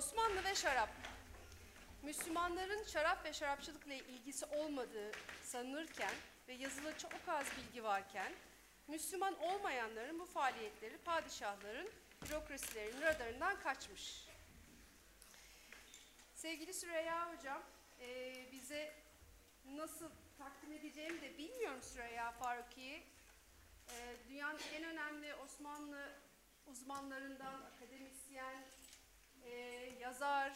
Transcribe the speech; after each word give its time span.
Osmanlı 0.00 0.44
ve 0.44 0.54
şarap. 0.54 0.88
Müslümanların 2.02 2.84
şarap 2.84 3.24
ve 3.24 3.32
şarapçılıkla 3.32 3.94
ilgisi 3.94 4.46
olmadığı 4.46 5.12
sanılırken 5.42 6.14
ve 6.48 6.52
yazılı 6.52 6.98
çok 6.98 7.12
az 7.28 7.46
bilgi 7.56 7.84
varken, 7.84 8.32
Müslüman 8.88 9.38
olmayanların 9.38 10.18
bu 10.18 10.24
faaliyetleri 10.24 10.98
padişahların, 10.98 11.90
bürokrasilerin 12.22 13.00
radarından 13.00 13.60
kaçmış. 13.60 14.28
Sevgili 16.34 16.74
Süreyya 16.74 17.32
Hocam, 17.32 17.62
e, 18.00 18.34
bize 18.52 18.94
nasıl 19.64 20.10
takdim 20.38 20.72
edeceğimi 20.72 21.20
de 21.20 21.38
bilmiyorum 21.38 21.82
Süreyya 21.82 22.32
Faruki'yi. 22.32 23.02
E, 23.88 24.16
dünyanın 24.28 24.60
en 24.74 24.84
önemli 24.84 25.34
Osmanlı 25.34 26.12
uzmanlarından, 26.66 27.62
akademisyen, 27.62 28.64
e, 29.50 29.90
yazar, 30.00 30.52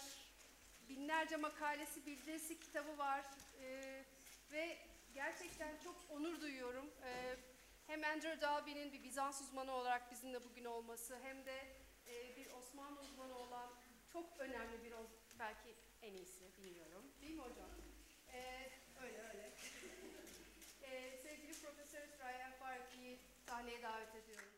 binlerce 0.89 1.37
makalesi, 1.37 2.07
bildirisi 2.07 2.61
kitabı 2.61 2.99
var 2.99 3.25
e, 3.61 4.05
ve 4.53 4.79
gerçekten 5.14 5.79
çok 5.85 5.96
onur 6.11 6.41
duyuyorum. 6.41 6.91
E, 7.04 7.37
hem 7.87 8.04
Andrew 8.04 8.41
Dalby'nin 8.41 8.93
bir 8.93 9.03
Bizans 9.03 9.41
uzmanı 9.41 9.73
olarak 9.73 10.11
bizimle 10.11 10.45
bugün 10.45 10.65
olması 10.65 11.18
hem 11.23 11.46
de 11.46 11.67
e, 12.07 12.37
bir 12.37 12.53
Osmanlı 12.53 13.01
uzmanı 13.01 13.39
olan 13.39 13.71
çok 14.13 14.39
önemli 14.39 14.85
bir 14.85 14.93
belki 15.39 15.75
en 16.03 16.15
iyisi 16.15 16.57
bilmiyorum. 16.59 17.04
Değil 17.21 17.35
mi 17.35 17.43
hocam? 17.43 17.71
E, 18.32 18.71
öyle 19.03 19.18
öyle. 19.29 19.53
e, 20.82 21.18
sevgili 21.23 21.53
Profesör 21.63 22.07
Süreyya 22.07 22.53
Farki'yi 22.59 23.18
sahneye 23.46 23.82
davet 23.82 24.15
ediyorum. 24.15 24.54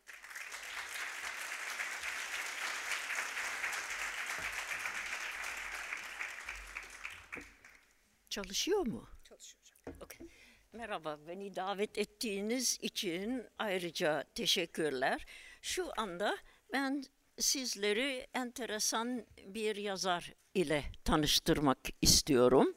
Çalışıyor 8.37 8.87
mu? 8.87 9.07
Çalışıyor 9.23 9.65
hocam. 9.85 9.95
Okay. 10.01 10.27
Merhaba, 10.73 11.19
beni 11.27 11.55
davet 11.55 11.97
ettiğiniz 11.97 12.77
için 12.81 13.43
ayrıca 13.59 14.23
teşekkürler. 14.35 15.25
Şu 15.61 15.89
anda 15.97 16.37
ben 16.73 17.03
sizleri 17.39 18.27
enteresan 18.33 19.25
bir 19.45 19.75
yazar 19.75 20.33
ile 20.53 20.83
tanıştırmak 21.03 21.77
istiyorum. 22.01 22.75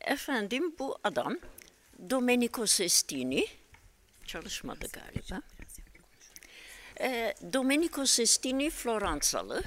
Efendim 0.00 0.74
bu 0.78 0.98
adam 1.04 1.38
Domenico 2.10 2.66
Sestini, 2.66 3.46
çalışmadı 4.26 4.86
galiba. 4.92 5.42
E, 7.00 7.34
Domenico 7.52 8.06
Sestini 8.06 8.70
Floransalı. 8.70 9.62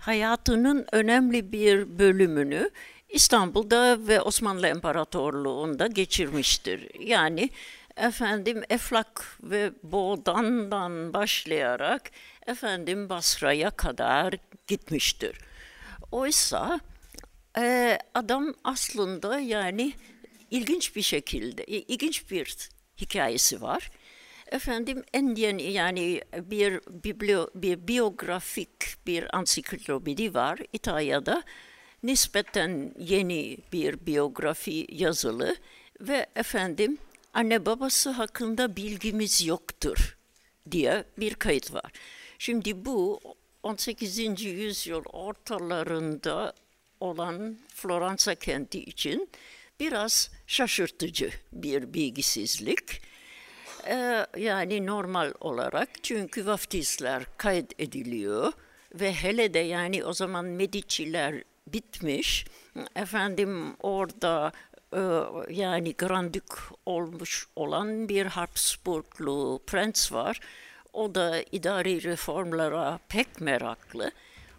Hayatının 0.00 0.86
önemli 0.92 1.52
bir 1.52 1.98
bölümünü 1.98 2.70
İstanbul'da 3.14 4.08
ve 4.08 4.20
Osmanlı 4.20 4.68
İmparatorluğu'nda 4.68 5.86
geçirmiştir. 5.86 7.00
Yani 7.00 7.50
efendim 7.96 8.62
Eflak 8.70 9.38
ve 9.42 9.72
Boğdan'dan 9.82 11.12
başlayarak 11.12 12.10
efendim 12.46 13.08
Basra'ya 13.08 13.70
kadar 13.70 14.34
gitmiştir. 14.66 15.38
Oysa 16.12 16.80
e, 17.58 17.98
adam 18.14 18.54
aslında 18.64 19.40
yani 19.40 19.92
ilginç 20.50 20.96
bir 20.96 21.02
şekilde, 21.02 21.64
ilginç 21.64 22.30
bir 22.30 22.56
hikayesi 23.00 23.62
var. 23.62 23.90
Efendim 24.52 25.02
en 25.12 25.34
yeni 25.34 25.62
yani 25.62 26.20
bir, 26.36 26.80
biblio, 27.04 27.48
bir 27.54 27.88
biyografik 27.88 29.06
bir 29.06 29.36
ansiklopedi 29.36 30.34
var 30.34 30.58
İtalya'da. 30.72 31.42
Nispeten 32.04 32.94
yeni 32.98 33.58
bir 33.72 34.06
biyografi 34.06 34.86
yazılı 34.88 35.56
ve 36.00 36.26
efendim 36.36 36.98
anne 37.34 37.66
babası 37.66 38.10
hakkında 38.10 38.76
bilgimiz 38.76 39.46
yoktur 39.46 40.16
diye 40.70 41.04
bir 41.18 41.34
kayıt 41.34 41.74
var. 41.74 41.92
Şimdi 42.38 42.84
bu 42.84 43.20
18. 43.62 44.42
yüzyıl 44.44 45.04
ortalarında 45.04 46.52
olan 47.00 47.58
Floransa 47.74 48.34
kenti 48.34 48.84
için 48.84 49.28
biraz 49.80 50.30
şaşırtıcı 50.46 51.30
bir 51.52 51.94
bilgisizlik. 51.94 53.02
Ee, 53.86 54.26
yani 54.36 54.86
normal 54.86 55.32
olarak 55.40 55.88
çünkü 56.02 56.46
vaftizler 56.46 57.22
kaydediliyor 57.36 58.52
ve 58.94 59.12
hele 59.12 59.54
de 59.54 59.58
yani 59.58 60.04
o 60.04 60.12
zaman 60.12 60.44
Medici'ler 60.44 61.42
bitmiş. 61.66 62.46
Efendim 62.96 63.76
orada 63.82 64.52
e, 64.92 65.00
yani 65.50 65.94
Grandük 65.94 66.54
olmuş 66.86 67.46
olan 67.56 68.08
bir 68.08 68.26
Habsburglu 68.26 69.60
prens 69.66 70.12
var. 70.12 70.40
O 70.92 71.14
da 71.14 71.42
idari 71.52 72.02
reformlara 72.02 72.98
pek 73.08 73.40
meraklı. 73.40 74.10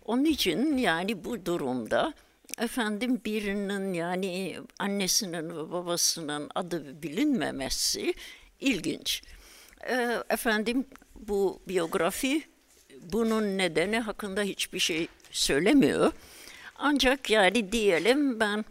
Onun 0.05 0.25
için 0.25 0.77
yani 0.77 1.23
bu 1.23 1.45
durumda 1.45 2.13
efendim 2.57 3.21
birinin 3.25 3.93
yani 3.93 4.59
annesinin 4.79 5.49
ve 5.49 5.71
babasının 5.71 6.49
adı 6.55 7.03
bilinmemesi 7.03 8.13
ilginç. 8.59 9.21
E, 9.89 10.23
efendim 10.29 10.85
bu 11.15 11.61
biyografi 11.67 12.43
bunun 13.01 13.57
nedeni 13.57 13.99
hakkında 13.99 14.41
hiçbir 14.41 14.79
şey 14.79 15.07
söylemiyor. 15.31 16.11
Ancak 16.75 17.29
yani 17.29 17.71
diyelim 17.71 18.39
ben 18.39 18.65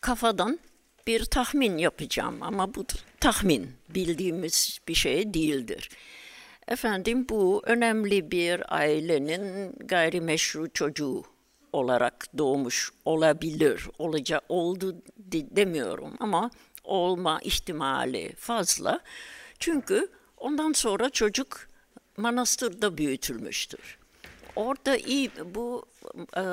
kafadan 0.00 0.58
bir 1.06 1.24
tahmin 1.24 1.78
yapacağım 1.78 2.36
ama 2.40 2.74
bu 2.74 2.86
tahmin 3.20 3.70
bildiğimiz 3.88 4.78
bir 4.88 4.94
şey 4.94 5.34
değildir. 5.34 5.90
Efendim 6.68 7.26
bu 7.28 7.62
önemli 7.66 8.30
bir 8.30 8.76
ailenin 8.76 9.72
gayrimeşru 9.78 10.72
çocuğu 10.72 11.24
olarak 11.72 12.26
doğmuş 12.38 12.90
olabilir. 13.04 13.82
Olaca 13.98 14.40
oldu 14.48 14.96
demiyorum 15.32 16.16
ama 16.20 16.50
olma 16.84 17.40
ihtimali 17.42 18.32
fazla. 18.36 19.00
Çünkü 19.58 20.08
ondan 20.36 20.72
sonra 20.72 21.10
çocuk 21.10 21.68
manastırda 22.16 22.98
büyütülmüştür. 22.98 23.98
Orada 24.56 24.96
iyi 24.96 25.30
bu 25.54 25.86
e, 26.36 26.44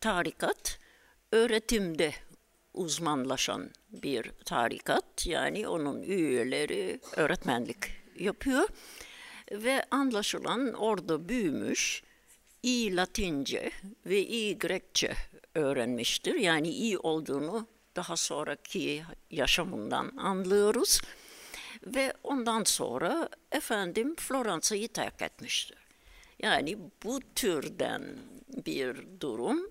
tarikat 0.00 0.78
öğretimde 1.32 2.12
uzmanlaşan 2.74 3.70
bir 3.92 4.30
tarikat. 4.44 5.26
Yani 5.26 5.68
onun 5.68 6.02
üyeleri 6.02 7.00
öğretmenlik 7.16 7.76
yapıyor. 8.18 8.68
Ve 9.52 9.84
anlaşılan 9.90 10.72
orada 10.72 11.28
büyümüş, 11.28 12.02
iyi 12.62 12.96
Latince 12.96 13.70
ve 14.06 14.26
iyi 14.26 14.58
Grekçe 14.58 15.12
öğrenmiştir. 15.54 16.34
Yani 16.34 16.68
iyi 16.68 16.98
olduğunu 16.98 17.66
daha 17.96 18.16
sonraki 18.16 19.02
yaşamından 19.30 20.16
anlıyoruz. 20.16 21.00
Ve 21.86 22.12
ondan 22.22 22.64
sonra 22.64 23.28
efendim 23.52 24.16
Floransa'yı 24.16 24.88
terk 24.88 25.22
etmiştir. 25.22 25.81
Yani 26.42 26.78
bu 27.04 27.20
türden 27.34 28.02
bir 28.66 28.96
durum 29.20 29.70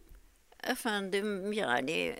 efendim 0.64 1.54
yani 1.54 2.16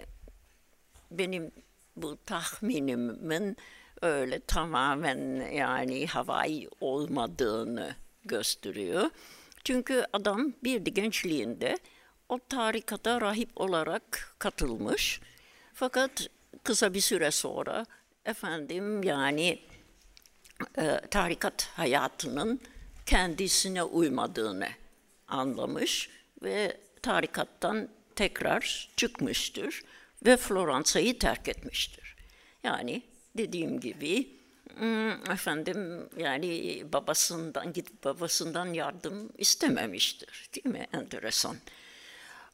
benim 1.12 1.52
bu 1.96 2.18
tahminimin 2.26 3.58
öyle 4.02 4.40
tamamen 4.40 5.52
yani 5.52 6.08
havai 6.08 6.70
olmadığını 6.82 7.96
gösteriyor. 8.26 9.10
Çünkü 9.64 10.06
adam 10.14 10.54
bir 10.64 10.86
de 10.86 10.90
gençliğinde 10.90 11.78
o 12.30 12.40
tarikata 12.50 13.22
rahip 13.22 13.50
olarak 13.56 14.36
katılmış. 14.40 15.22
Fakat 15.74 16.28
kısa 16.64 16.94
bir 16.94 17.02
süre 17.02 17.32
sonra 17.32 17.86
efendim 18.26 19.04
yani 19.04 19.60
e, 20.78 21.02
tarikat 21.12 21.64
hayatının 21.64 22.62
kendisine 23.06 23.84
uymadığını 23.84 24.68
anlamış 25.28 26.10
ve 26.44 26.78
tarikattan 27.02 27.90
tekrar 28.16 28.90
çıkmıştır 28.98 29.84
ve 30.26 30.38
Floransa'yı 30.38 31.20
terk 31.20 31.48
etmiştir. 31.48 32.16
Yani 32.64 33.02
dediğim 33.38 33.80
gibi 33.80 34.30
hmm, 34.78 35.32
efendim 35.32 36.10
yani 36.18 36.84
babasından 36.94 37.74
gidip 37.74 38.04
babasından 38.04 38.74
yardım 38.74 39.30
istememiştir. 39.38 40.50
Değil 40.56 40.76
mi? 40.76 40.88
Enteresan. 40.94 41.56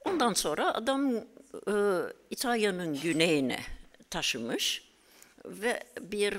Ondan 0.06 0.34
sonra 0.34 0.74
adam 0.74 1.16
e, 1.68 1.74
İtalya'nın 2.30 3.02
güneyine 3.02 3.60
taşımış 4.10 4.84
ve 5.46 5.84
bir 6.02 6.38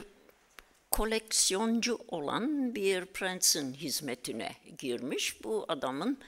koleksiyoncu 0.98 1.98
olan 2.08 2.74
bir 2.74 3.04
prensin 3.04 3.74
hizmetine 3.74 4.54
girmiş. 4.78 5.44
Bu 5.44 5.64
adamın 5.68 6.18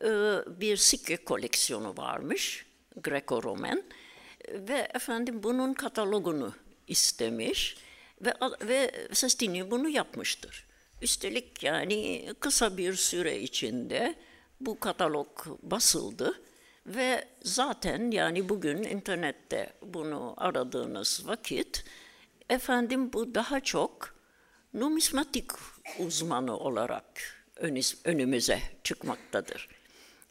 e, 0.00 0.08
bir 0.60 0.76
sikke 0.76 1.16
koleksiyonu 1.16 1.96
varmış, 1.96 2.66
Greco-Roman 3.00 3.82
ve 4.48 4.88
efendim 4.94 5.42
bunun 5.42 5.74
katalogunu 5.74 6.52
istemiş 6.88 7.76
ve 8.20 8.34
ve 8.62 9.08
Sestini 9.12 9.70
bunu 9.70 9.88
yapmıştır. 9.88 10.66
Üstelik 11.02 11.62
yani 11.62 12.28
kısa 12.40 12.76
bir 12.76 12.94
süre 12.94 13.40
içinde 13.40 14.14
bu 14.60 14.80
katalog 14.80 15.46
basıldı 15.62 16.42
ve 16.86 17.24
zaten 17.42 18.10
yani 18.10 18.48
bugün 18.48 18.82
internette 18.82 19.72
bunu 19.82 20.34
aradığınız 20.36 21.22
vakit 21.26 21.84
efendim 22.48 23.12
bu 23.12 23.34
daha 23.34 23.60
çok 23.60 24.13
numismatik 24.74 25.50
uzmanı 25.98 26.56
olarak 26.56 27.04
önümüze 28.04 28.60
çıkmaktadır. 28.84 29.68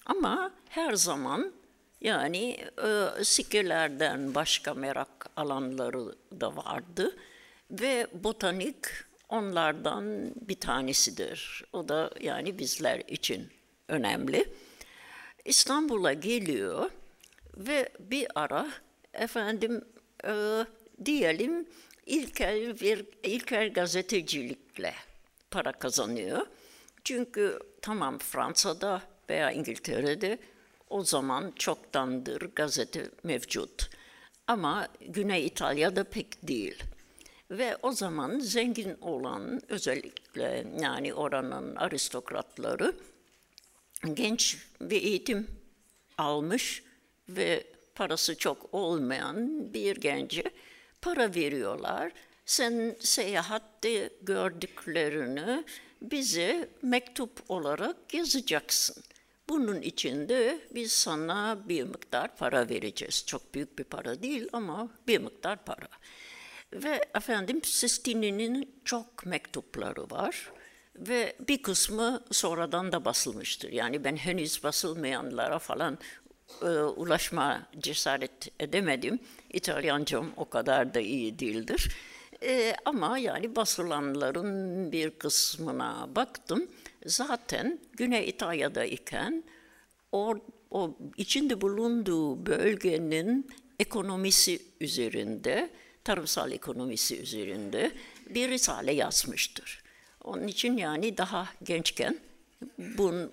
Ama 0.05 0.51
her 0.69 0.93
zaman 0.93 1.53
yani 2.01 2.57
e, 2.83 3.23
sikkelerden 3.23 4.35
başka 4.35 4.73
merak 4.73 5.29
alanları 5.35 6.15
da 6.41 6.55
vardı 6.55 7.17
ve 7.71 8.07
botanik 8.13 8.85
onlardan 9.29 10.33
bir 10.35 10.55
tanesidir. 10.55 11.63
O 11.73 11.89
da 11.89 12.11
yani 12.19 12.59
bizler 12.59 12.99
için 13.07 13.49
önemli. 13.87 14.45
İstanbul'a 15.45 16.13
geliyor 16.13 16.89
ve 17.57 17.89
bir 17.99 18.27
ara 18.35 18.67
efendim 19.13 19.85
e, 20.25 20.65
diyelim 21.05 21.67
ilkel 22.05 22.79
bir 22.79 23.05
ilkel 23.23 23.73
gazetecilikle 23.73 24.93
para 25.51 25.71
kazanıyor. 25.71 26.47
Çünkü 27.03 27.59
tamam 27.81 28.17
Fransa'da 28.17 29.01
veya 29.29 29.51
İngiltere'de 29.51 30.37
o 30.89 31.03
zaman 31.03 31.53
çoktandır 31.55 32.41
gazete 32.55 33.09
mevcut. 33.23 33.89
Ama 34.47 34.87
Güney 35.01 35.45
İtalya'da 35.45 36.03
pek 36.03 36.47
değil. 36.47 36.83
Ve 37.51 37.77
o 37.81 37.91
zaman 37.91 38.39
zengin 38.39 38.97
olan 39.01 39.61
özellikle 39.69 40.65
yani 40.81 41.13
oranın 41.13 41.75
aristokratları 41.75 42.93
genç 44.13 44.57
bir 44.81 45.01
eğitim 45.01 45.47
almış 46.17 46.83
ve 47.29 47.63
parası 47.95 48.37
çok 48.37 48.73
olmayan 48.73 49.73
bir 49.73 49.95
gence 49.95 50.43
para 51.03 51.35
veriyorlar. 51.35 52.11
Sen 52.45 52.95
seyahatte 52.99 54.09
gördüklerini 54.21 55.63
bize 56.01 56.69
mektup 56.81 57.39
olarak 57.49 58.13
yazacaksın. 58.13 59.03
Bunun 59.49 59.81
için 59.81 60.29
de 60.29 60.59
biz 60.75 60.91
sana 60.91 61.57
bir 61.69 61.83
miktar 61.83 62.35
para 62.35 62.69
vereceğiz. 62.69 63.23
Çok 63.27 63.53
büyük 63.53 63.79
bir 63.79 63.83
para 63.83 64.23
değil 64.23 64.47
ama 64.53 64.89
bir 65.07 65.17
miktar 65.19 65.65
para. 65.65 65.87
Ve 66.73 67.05
efendim 67.15 67.63
Sistini'nin 67.63 68.75
çok 68.85 69.25
mektupları 69.25 70.09
var 70.09 70.51
ve 70.95 71.35
bir 71.47 71.61
kısmı 71.61 72.23
sonradan 72.31 72.91
da 72.91 73.05
basılmıştır. 73.05 73.71
Yani 73.71 74.03
ben 74.03 74.15
henüz 74.15 74.63
basılmayanlara 74.63 75.59
falan 75.59 75.97
e, 76.61 76.65
ulaşma 76.81 77.61
cesaret 77.79 78.47
edemedim. 78.59 79.19
İtalyancam 79.53 80.27
o 80.37 80.49
kadar 80.49 80.93
da 80.93 80.99
iyi 80.99 81.39
değildir. 81.39 81.95
E, 82.43 82.75
ama 82.85 83.17
yani 83.17 83.55
basılanların 83.55 84.91
bir 84.91 85.09
kısmına 85.09 86.09
baktım. 86.15 86.67
Zaten 87.05 87.79
Güney 87.93 88.29
İtalya'da 88.29 88.85
iken 88.85 89.43
o, 90.11 90.35
o 90.71 90.97
içinde 91.17 91.61
bulunduğu 91.61 92.45
bölgenin 92.45 93.47
ekonomisi 93.79 94.61
üzerinde, 94.79 95.69
tarımsal 96.03 96.51
ekonomisi 96.51 97.21
üzerinde 97.21 97.91
bir 98.29 98.49
risale 98.49 98.93
yazmıştır. 98.93 99.83
Onun 100.23 100.47
için 100.47 100.77
yani 100.77 101.17
daha 101.17 101.47
gençken 101.63 102.19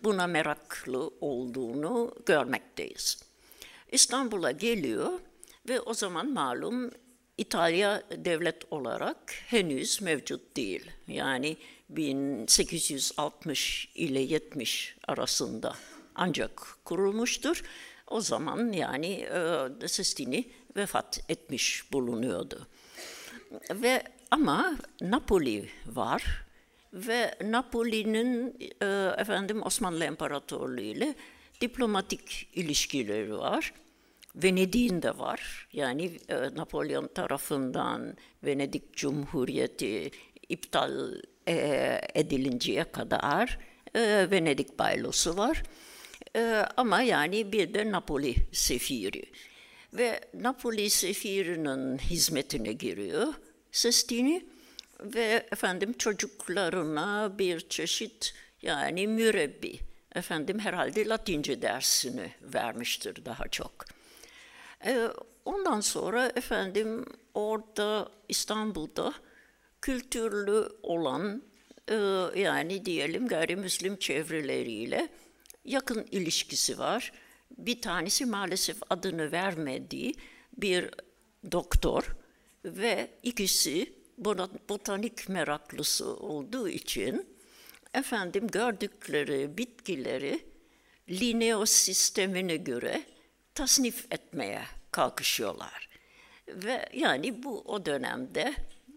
buna 0.05 0.27
meraklı 0.27 1.11
olduğunu 1.21 2.15
görmekteyiz. 2.27 3.19
İstanbul'a 3.93 4.51
geliyor 4.51 5.21
ve 5.69 5.81
o 5.81 5.95
zaman 5.95 6.31
malum 6.31 6.91
İtalya 7.39 8.03
devlet 8.17 8.73
olarak 8.73 9.33
henüz 9.47 10.03
mevcut 10.03 10.57
değil. 10.57 10.91
Yani 11.09 11.57
1860 11.89 13.89
ile 13.95 14.21
70 14.21 14.97
arasında 15.09 15.75
ancak 16.15 16.63
kurulmuştur. 16.85 17.63
O 18.07 18.21
zaman 18.21 18.73
yani 18.73 19.29
e, 19.83 19.89
Sistini 19.89 20.45
vefat 20.77 21.21
etmiş 21.29 21.93
bulunuyordu. 21.93 22.67
Ve 23.71 24.03
ama 24.31 24.77
Napoli 25.01 25.69
var 25.87 26.47
ve 26.93 27.35
Napoli'nin 27.45 28.59
e, 28.83 28.87
efendim 29.19 29.63
Osmanlı 29.63 30.05
İmparatorluğu 30.05 30.81
ile 30.81 31.15
diplomatik 31.61 32.49
ilişkileri 32.55 33.39
var. 33.39 33.73
Venedik'in 34.37 35.03
de 35.03 35.19
var. 35.19 35.69
Yani 35.73 36.19
e, 36.29 36.35
Napolyon 36.35 37.09
tarafından 37.09 38.17
Venedik 38.45 38.95
Cumhuriyeti 38.95 40.11
iptal 40.49 41.15
e, 41.49 42.01
edilinceye 42.15 42.85
kadar 42.85 43.59
e, 43.95 44.27
Venedik 44.31 44.79
baylosu 44.79 45.37
var. 45.37 45.63
E, 46.37 46.65
ama 46.77 47.03
yani 47.03 47.53
bir 47.53 47.75
de 47.75 47.93
Napoli 47.93 48.35
sefiri. 48.53 49.25
Ve 49.93 50.21
Napoli 50.35 50.91
sefirinin 50.91 51.99
hizmetine 51.99 52.73
giriyor 52.73 53.35
Sestini 53.73 54.45
ve 55.03 55.47
efendim 55.53 55.93
çocuklarına 55.93 57.39
bir 57.39 57.69
çeşit 57.69 58.35
yani 58.63 59.09
mürebbi 59.09 59.81
efendim 60.15 60.59
herhalde 60.59 61.09
Latince 61.09 61.63
dersini 61.63 62.33
vermiştir 62.43 63.25
daha 63.25 63.49
çok. 63.49 63.85
Ee, 64.87 65.09
ondan 65.45 65.81
sonra 65.81 66.33
efendim 66.37 67.05
orada 67.35 68.09
İstanbul'da 68.29 69.15
kültürlü 69.83 70.69
olan 70.83 71.43
e, 71.89 71.95
yani 72.41 72.85
diyelim 72.85 73.29
gayrimüslim 73.29 73.97
çevreleriyle 73.97 75.09
yakın 75.65 76.07
ilişkisi 76.11 76.79
var. 76.79 77.13
Bir 77.59 77.83
tanesi 77.83 78.27
maalesef 78.27 78.77
adını 78.91 79.33
vermediği 79.33 80.15
bir 80.57 80.91
doktor 81.53 82.17
ve 82.65 83.11
ikisi 83.23 84.00
botanik 84.69 85.29
meraklısı 85.29 86.17
olduğu 86.17 86.69
için 86.69 87.27
efendim 87.95 88.47
gördükleri 88.47 89.59
bitkileri 89.59 90.41
Linnaeus 91.09 91.71
sistemine 91.71 92.57
göre 92.57 93.03
tasnif 93.55 94.13
etmeye 94.13 94.63
kalkışıyorlar. 94.91 95.89
Ve 96.49 96.89
yani 96.93 97.43
bu 97.43 97.61
o 97.61 97.87
dönemde 97.87 98.55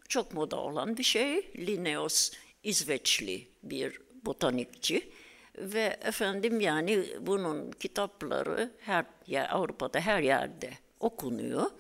çok 0.10 0.34
moda 0.34 0.58
olan 0.58 0.98
bir 0.98 1.04
şey. 1.04 1.52
Linnaeus 1.58 2.32
İsveçli 2.64 3.48
bir 3.64 4.00
botanikçi 4.26 5.12
ve 5.58 5.98
efendim 6.02 6.60
yani 6.60 7.06
bunun 7.20 7.72
kitapları 7.72 8.72
her 8.80 9.06
yer 9.28 9.56
Avrupa'da 9.56 10.00
her 10.00 10.22
yerde 10.22 10.70
okunuyor. 11.00 11.72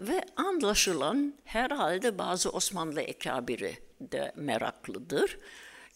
Ve 0.00 0.22
anlaşılan 0.36 1.34
herhalde 1.44 2.18
bazı 2.18 2.50
Osmanlı 2.50 3.00
ekabiri 3.00 3.78
de 4.00 4.32
meraklıdır. 4.36 5.38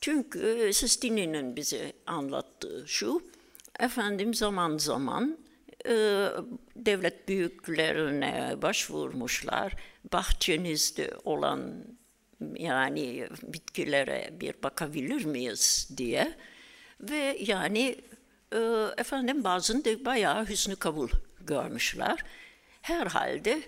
Çünkü 0.00 0.70
Sistini'nin 0.72 1.56
bize 1.56 1.92
anlattığı 2.06 2.84
şu, 2.86 3.22
efendim 3.80 4.34
zaman 4.34 4.78
zaman 4.78 5.38
e, 5.86 5.92
devlet 6.76 7.28
büyüklerine 7.28 8.62
başvurmuşlar. 8.62 9.72
Bahçenizde 10.12 11.10
olan 11.24 11.84
yani 12.54 13.28
bitkilere 13.42 14.30
bir 14.40 14.54
bakabilir 14.62 15.24
miyiz 15.24 15.88
diye. 15.96 16.34
Ve 17.00 17.36
yani 17.40 17.96
e, 18.52 18.58
efendim 18.96 19.44
bazen 19.44 19.84
de 19.84 20.04
bayağı 20.04 20.46
hüsnü 20.48 20.76
kabul 20.76 21.08
görmüşler. 21.40 22.18
Herhalde 22.82 23.62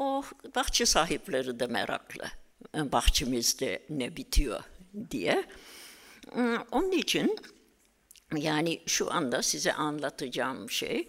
o 0.00 0.22
bahçe 0.54 0.86
sahipleri 0.86 1.60
de 1.60 1.66
meraklı. 1.66 2.24
Bahçemizde 2.74 3.82
ne 3.90 4.16
bitiyor 4.16 4.60
diye. 5.10 5.44
Onun 6.72 6.92
için 6.92 7.36
yani 8.36 8.82
şu 8.86 9.12
anda 9.12 9.42
size 9.42 9.72
anlatacağım 9.72 10.70
şey 10.70 11.08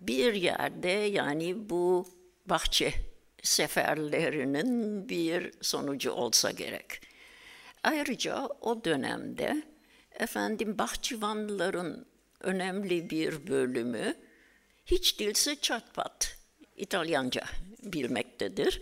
bir 0.00 0.34
yerde 0.34 0.88
yani 0.88 1.68
bu 1.70 2.08
bahçe 2.46 2.94
seferlerinin 3.42 5.08
bir 5.08 5.52
sonucu 5.60 6.10
olsa 6.10 6.50
gerek. 6.50 7.00
Ayrıca 7.82 8.46
o 8.60 8.84
dönemde 8.84 9.62
efendim 10.12 10.78
bahçıvanların 10.78 12.06
önemli 12.40 13.10
bir 13.10 13.46
bölümü 13.46 14.14
hiç 14.86 15.20
değilse 15.20 15.56
çatpat 15.56 16.37
İtalyanca 16.78 17.42
bilmektedir. 17.82 18.80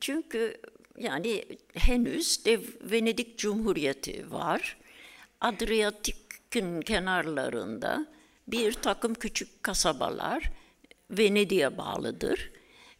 Çünkü 0.00 0.56
yani 0.98 1.44
henüz 1.74 2.44
de 2.44 2.60
Venedik 2.80 3.38
Cumhuriyeti 3.38 4.30
var. 4.30 4.76
Adriyatik'in 5.40 6.80
kenarlarında 6.80 8.06
bir 8.48 8.72
takım 8.72 9.14
küçük 9.14 9.62
kasabalar 9.62 10.50
Venedik'e 11.10 11.78
bağlıdır. 11.78 12.50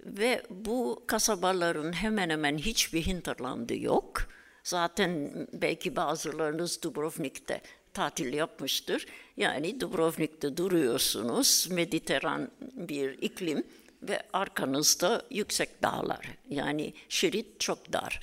Ve 0.01 0.43
bu 0.51 1.05
kasabaların 1.07 1.93
hemen 1.93 2.31
hemen 2.31 2.59
hiçbir 2.59 3.07
hinterlandı 3.07 3.77
yok. 3.77 4.29
Zaten 4.65 5.33
belki 5.53 5.97
bazılarınız 5.97 6.83
Dubrovnik'te 6.83 7.61
tatil 7.95 8.33
yapmıştır. 8.33 9.07
Yani 9.37 9.81
Dubrovnik'te 9.81 10.57
duruyorsunuz, 10.57 11.69
mediteran 11.71 12.51
bir 12.61 13.19
iklim 13.23 13.65
ve 14.09 14.23
arkanızda 14.33 15.23
yüksek 15.31 15.83
dağlar. 15.83 16.27
Yani 16.49 16.95
şerit 17.09 17.61
çok 17.61 17.93
dar. 17.93 18.21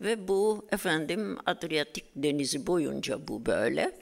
Ve 0.00 0.28
bu 0.28 0.66
efendim 0.72 1.38
Adriyatik 1.46 2.04
denizi 2.16 2.66
boyunca 2.66 3.28
bu 3.28 3.46
böyle. 3.46 3.98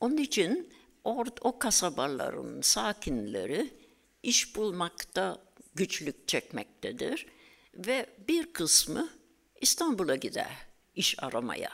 Onun 0.00 0.16
için 0.16 0.72
or, 1.04 1.26
o 1.40 1.58
kasabaların 1.58 2.60
sakinleri 2.60 3.70
iş 4.22 4.56
bulmakta 4.56 5.38
güçlük 5.74 6.28
çekmektedir. 6.28 7.26
Ve 7.74 8.06
bir 8.28 8.52
kısmı 8.52 9.08
İstanbul'a 9.60 10.16
gider 10.16 10.50
iş 10.94 11.22
aramaya. 11.22 11.70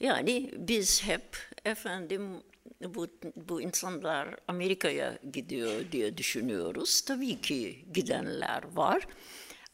Yani 0.00 0.50
biz 0.56 1.02
hep 1.02 1.36
efendim 1.64 2.42
bu, 2.80 3.06
bu 3.36 3.60
insanlar 3.60 4.36
Amerika'ya 4.48 5.18
gidiyor 5.32 5.92
diye 5.92 6.16
düşünüyoruz. 6.16 7.00
Tabii 7.00 7.40
ki 7.40 7.84
gidenler 7.94 8.62
var. 8.74 9.08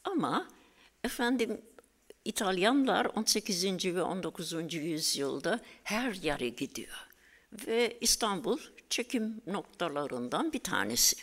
Ama 0.03 0.47
efendim 1.03 1.61
İtalyanlar 2.25 3.05
18. 3.05 3.85
ve 3.95 4.01
19. 4.01 4.73
yüzyılda 4.73 5.59
her 5.83 6.13
yere 6.13 6.49
gidiyor. 6.49 7.07
Ve 7.67 7.97
İstanbul 8.01 8.59
çekim 8.89 9.41
noktalarından 9.47 10.53
bir 10.53 10.59
tanesi. 10.59 11.15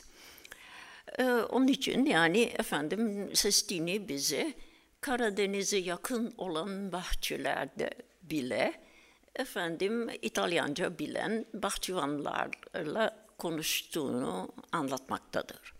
Ee, 1.18 1.24
onun 1.24 1.66
için 1.66 2.06
yani 2.06 2.40
efendim 2.42 3.30
Sestini 3.34 4.08
bize 4.08 4.54
Karadeniz'e 5.00 5.76
yakın 5.76 6.34
olan 6.38 6.92
bahçelerde 6.92 7.90
bile 8.22 8.89
efendim 9.36 10.10
İtalyanca 10.22 10.98
bilen 10.98 11.46
bahçıvanlarla 11.54 13.26
konuştuğunu 13.38 14.52
anlatmaktadır. 14.72 15.74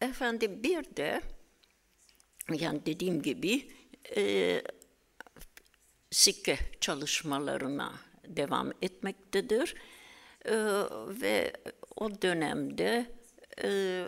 Efendim 0.00 0.62
bir 0.62 0.96
de 0.96 1.22
yani 2.50 2.86
dediğim 2.86 3.22
gibi 3.22 3.72
e, 4.16 4.62
sikke 6.10 6.58
çalışmalarına 6.80 7.92
devam 8.28 8.72
etmektedir. 8.82 9.74
E, 10.44 10.54
ve 11.20 11.52
o 11.96 12.22
dönemde 12.22 13.06
e, 13.62 14.04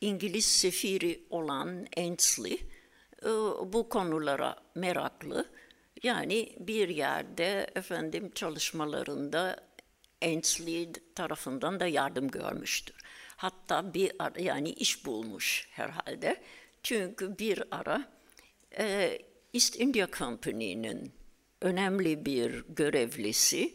İngiliz 0.00 0.46
sefiri 0.46 1.24
olan 1.30 1.86
Ainsley 1.96 2.54
e, 3.22 3.28
bu 3.72 3.88
konulara 3.88 4.56
meraklı. 4.74 5.48
Yani 6.02 6.56
bir 6.58 6.88
yerde 6.88 7.66
efendim 7.74 8.30
çalışmalarında 8.34 9.56
Ainsley 10.22 10.92
tarafından 11.14 11.80
da 11.80 11.86
yardım 11.86 12.28
görmüştür. 12.28 12.96
Hatta 13.36 13.94
bir 13.94 14.12
ara, 14.18 14.40
yani 14.40 14.70
iş 14.70 15.06
bulmuş 15.06 15.68
herhalde. 15.70 16.42
Çünkü 16.82 17.38
bir 17.38 17.62
ara 17.70 18.08
e, 18.78 19.18
East 19.54 19.80
India 19.80 20.06
Company'nin 20.18 21.12
önemli 21.60 22.26
bir 22.26 22.64
görevlisi 22.68 23.74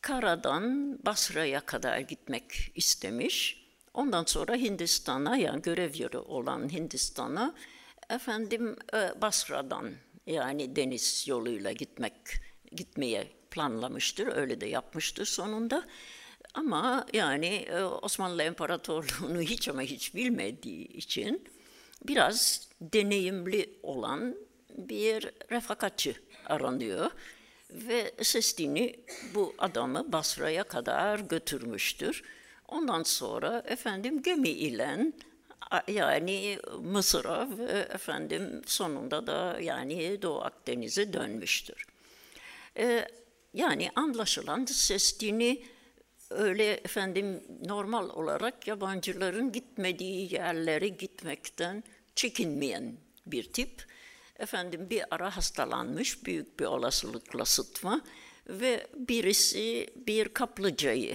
karadan 0.00 0.98
Basra'ya 1.06 1.60
kadar 1.60 1.98
gitmek 1.98 2.72
istemiş. 2.74 3.66
Ondan 3.94 4.24
sonra 4.24 4.54
Hindistan'a 4.54 5.36
yani 5.36 5.62
görev 5.62 5.94
yeri 5.94 6.18
olan 6.18 6.72
Hindistan'a 6.72 7.54
efendim 8.10 8.76
e, 8.94 9.22
Basra'dan 9.22 9.94
yani 10.30 10.76
deniz 10.76 11.24
yoluyla 11.28 11.72
gitmek 11.72 12.12
gitmeye 12.72 13.26
planlamıştır. 13.50 14.36
Öyle 14.36 14.60
de 14.60 14.66
yapmıştır 14.66 15.26
sonunda. 15.26 15.86
Ama 16.54 17.06
yani 17.12 17.46
e, 17.46 17.82
Osmanlı 17.82 18.44
İmparatorluğunu 18.44 19.40
hiç 19.40 19.68
ama 19.68 19.82
hiç 19.82 20.14
bilmediği 20.14 20.86
için 20.86 21.44
biraz 22.08 22.68
deneyimli 22.80 23.70
olan 23.82 24.36
bir 24.78 25.30
refakatçi 25.50 26.16
aranıyor. 26.46 27.10
Ve 27.70 28.12
Sestini 28.22 28.96
bu 29.34 29.54
adamı 29.58 30.12
Basra'ya 30.12 30.64
kadar 30.64 31.18
götürmüştür. 31.20 32.22
Ondan 32.68 33.02
sonra 33.02 33.62
efendim 33.66 34.22
gemi 34.22 34.48
ile 34.48 35.12
yani 35.88 36.58
Mısır'a 36.82 37.48
ve 37.58 37.78
efendim 37.94 38.62
sonunda 38.66 39.26
da 39.26 39.60
yani 39.60 40.22
Doğu 40.22 40.40
Akdeniz'e 40.40 41.12
dönmüştür. 41.12 41.86
Ee, 42.76 43.08
yani 43.54 43.90
anlaşılan 43.94 44.64
Sestini 44.64 45.64
öyle 46.30 46.72
efendim 46.72 47.42
normal 47.66 48.08
olarak 48.08 48.68
yabancıların 48.68 49.52
gitmediği 49.52 50.34
yerlere 50.34 50.88
gitmekten 50.88 51.84
çekinmeyen 52.14 52.96
bir 53.26 53.52
tip. 53.52 53.86
Efendim 54.38 54.90
bir 54.90 55.04
ara 55.10 55.36
hastalanmış 55.36 56.24
büyük 56.24 56.60
bir 56.60 56.64
olasılıkla 56.64 57.44
sıtma 57.44 58.00
ve 58.48 58.86
birisi 58.96 59.86
bir 59.96 60.28
kaplıcayı 60.28 61.14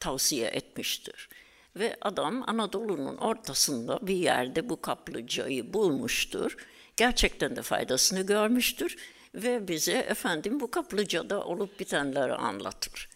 tavsiye 0.00 0.46
etmiştir. 0.48 1.28
Ve 1.76 1.96
adam 2.00 2.44
Anadolu'nun 2.46 3.16
ortasında 3.16 4.06
bir 4.06 4.14
yerde 4.14 4.68
bu 4.68 4.80
kaplıcayı 4.80 5.74
bulmuştur. 5.74 6.56
Gerçekten 6.96 7.56
de 7.56 7.62
faydasını 7.62 8.20
görmüştür 8.22 8.96
ve 9.34 9.68
bize 9.68 9.92
efendim 9.92 10.60
bu 10.60 10.70
kaplıcada 10.70 11.44
olup 11.44 11.80
bitenleri 11.80 12.34
anlatır. 12.34 13.08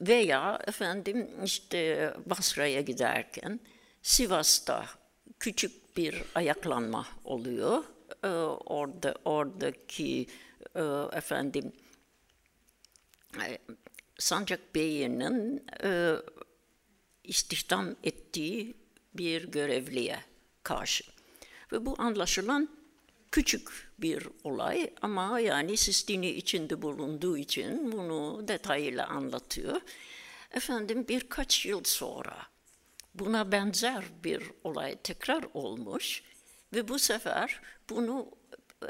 Veya 0.00 0.58
efendim 0.66 1.30
işte 1.44 2.14
Basra'ya 2.26 2.80
giderken 2.80 3.60
Sivas'ta 4.02 4.86
küçük 5.38 5.96
bir 5.96 6.24
ayaklanma 6.34 7.06
oluyor. 7.24 7.84
Ee, 8.24 8.28
orada 8.28 9.14
oradaki 9.24 10.26
e, 10.74 10.82
efendim 11.12 11.72
e, 13.46 13.58
Sancak 14.18 14.74
Bey'inin 14.74 15.66
e, 15.84 16.14
istihdam 17.28 17.96
ettiği 18.04 18.74
bir 19.14 19.44
görevliye 19.44 20.20
karşı. 20.62 21.04
Ve 21.72 21.86
bu 21.86 21.94
anlaşılan 21.98 22.68
küçük 23.32 23.90
bir 23.98 24.28
olay 24.44 24.92
ama 25.02 25.40
yani 25.40 25.76
Sistini 25.76 26.30
içinde 26.30 26.82
bulunduğu 26.82 27.38
için 27.38 27.92
bunu 27.92 28.48
detayıyla 28.48 29.06
anlatıyor. 29.06 29.80
Efendim 30.50 31.08
birkaç 31.08 31.66
yıl 31.66 31.84
sonra 31.84 32.46
buna 33.14 33.52
benzer 33.52 34.04
bir 34.24 34.42
olay 34.64 34.96
tekrar 35.04 35.44
olmuş 35.54 36.22
ve 36.74 36.88
bu 36.88 36.98
sefer 36.98 37.60
bunu 37.90 38.30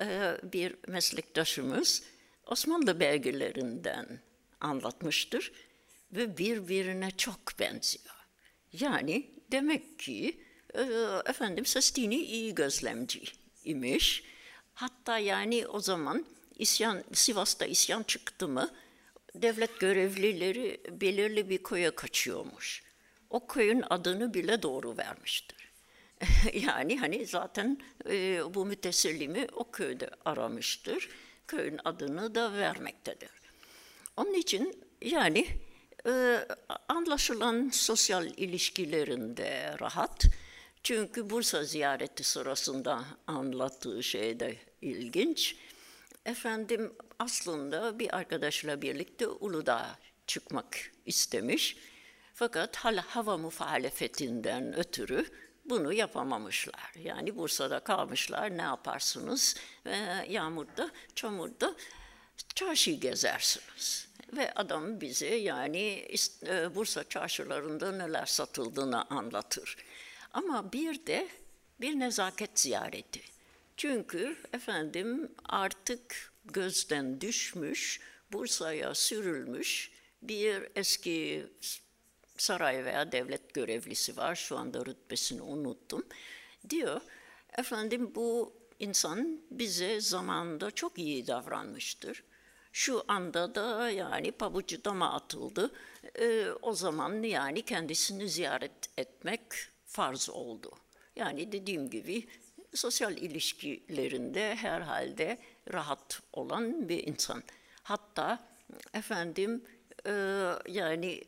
e, 0.00 0.36
bir 0.42 0.76
meslektaşımız 0.88 2.02
Osmanlı 2.46 3.00
belgelerinden 3.00 4.20
anlatmıştır 4.60 5.52
ve 6.12 6.38
birbirine 6.38 7.10
çok 7.10 7.40
benziyor. 7.58 8.17
Yani 8.72 9.30
demek 9.52 9.98
ki 9.98 10.40
e, 10.74 10.82
efendim 11.26 11.66
Sestini 11.66 12.16
iyi 12.16 12.54
gözlemci 12.54 13.22
imiş. 13.64 14.24
Hatta 14.74 15.18
yani 15.18 15.66
o 15.66 15.80
zaman 15.80 16.26
isyan 16.58 17.04
Sivas'ta 17.12 17.66
isyan 17.66 18.02
çıktı 18.02 18.48
mı 18.48 18.70
devlet 19.34 19.80
görevlileri 19.80 20.80
belirli 20.90 21.50
bir 21.50 21.62
köye 21.62 21.90
kaçıyormuş. 21.90 22.82
O 23.30 23.46
köyün 23.46 23.84
adını 23.90 24.34
bile 24.34 24.62
doğru 24.62 24.96
vermiştir. 24.96 25.72
yani 26.54 26.98
hani 26.98 27.26
zaten 27.26 27.78
e, 28.10 28.40
bu 28.54 28.66
mütesellimi 28.66 29.46
o 29.52 29.70
köyde 29.70 30.10
aramıştır. 30.24 31.08
Köyün 31.46 31.80
adını 31.84 32.34
da 32.34 32.52
vermektedir. 32.52 33.30
Onun 34.16 34.34
için 34.34 34.84
yani 35.02 35.46
e, 36.06 36.46
anlaşılan 36.88 37.70
sosyal 37.72 38.26
ilişkilerinde 38.26 39.76
rahat. 39.80 40.24
Çünkü 40.82 41.30
Bursa 41.30 41.64
ziyareti 41.64 42.24
sırasında 42.24 43.04
anlattığı 43.26 44.02
şey 44.02 44.40
de 44.40 44.56
ilginç. 44.82 45.56
Efendim 46.26 46.92
aslında 47.18 47.98
bir 47.98 48.16
arkadaşla 48.16 48.82
birlikte 48.82 49.28
Uludağ'a 49.28 49.98
çıkmak 50.26 50.90
istemiş. 51.06 51.76
Fakat 52.34 52.76
hala 52.76 53.02
hava 53.02 53.36
muhalefetinden 53.36 54.78
ötürü 54.78 55.26
bunu 55.64 55.92
yapamamışlar. 55.92 56.92
Yani 57.02 57.36
Bursa'da 57.36 57.80
kalmışlar 57.80 58.58
ne 58.58 58.62
yaparsınız? 58.62 59.56
Ve 59.86 59.96
yağmurda, 60.28 60.90
çamurda 61.14 61.74
çarşıyı 62.54 63.00
gezersiniz. 63.00 64.07
Ve 64.36 64.54
adam 64.54 65.00
bize 65.00 65.34
yani 65.34 66.06
e, 66.46 66.74
Bursa 66.74 67.04
çarşılarında 67.08 67.92
neler 67.92 68.26
satıldığını 68.26 69.04
anlatır. 69.04 69.76
Ama 70.32 70.72
bir 70.72 71.06
de 71.06 71.28
bir 71.80 71.98
nezaket 71.98 72.60
ziyareti. 72.60 73.20
Çünkü 73.76 74.36
efendim 74.52 75.32
artık 75.44 76.32
gözden 76.44 77.20
düşmüş, 77.20 78.00
Bursa'ya 78.32 78.94
sürülmüş 78.94 79.90
bir 80.22 80.68
eski 80.76 81.46
saray 82.36 82.84
veya 82.84 83.12
devlet 83.12 83.54
görevlisi 83.54 84.16
var. 84.16 84.34
Şu 84.34 84.58
anda 84.58 84.86
rütbesini 84.86 85.42
unuttum. 85.42 86.06
Diyor, 86.70 87.00
efendim 87.58 88.12
bu 88.14 88.52
insan 88.78 89.40
bize 89.50 90.00
zamanında 90.00 90.70
çok 90.70 90.98
iyi 90.98 91.26
davranmıştır. 91.26 92.24
Şu 92.72 93.04
anda 93.08 93.54
da 93.54 93.90
yani 93.90 94.32
pabucu 94.32 94.84
dama 94.84 95.12
atıldı. 95.12 95.70
Ee, 96.20 96.48
o 96.62 96.72
zaman 96.72 97.22
yani 97.22 97.62
kendisini 97.62 98.28
ziyaret 98.28 98.72
etmek 98.96 99.42
farz 99.86 100.30
oldu. 100.30 100.70
Yani 101.16 101.52
dediğim 101.52 101.90
gibi 101.90 102.28
sosyal 102.74 103.16
ilişkilerinde 103.16 104.54
herhalde 104.54 105.38
rahat 105.72 106.20
olan 106.32 106.88
bir 106.88 107.06
insan. 107.06 107.42
Hatta 107.82 108.48
efendim 108.94 109.64
e, 110.06 110.12
yani 110.68 111.24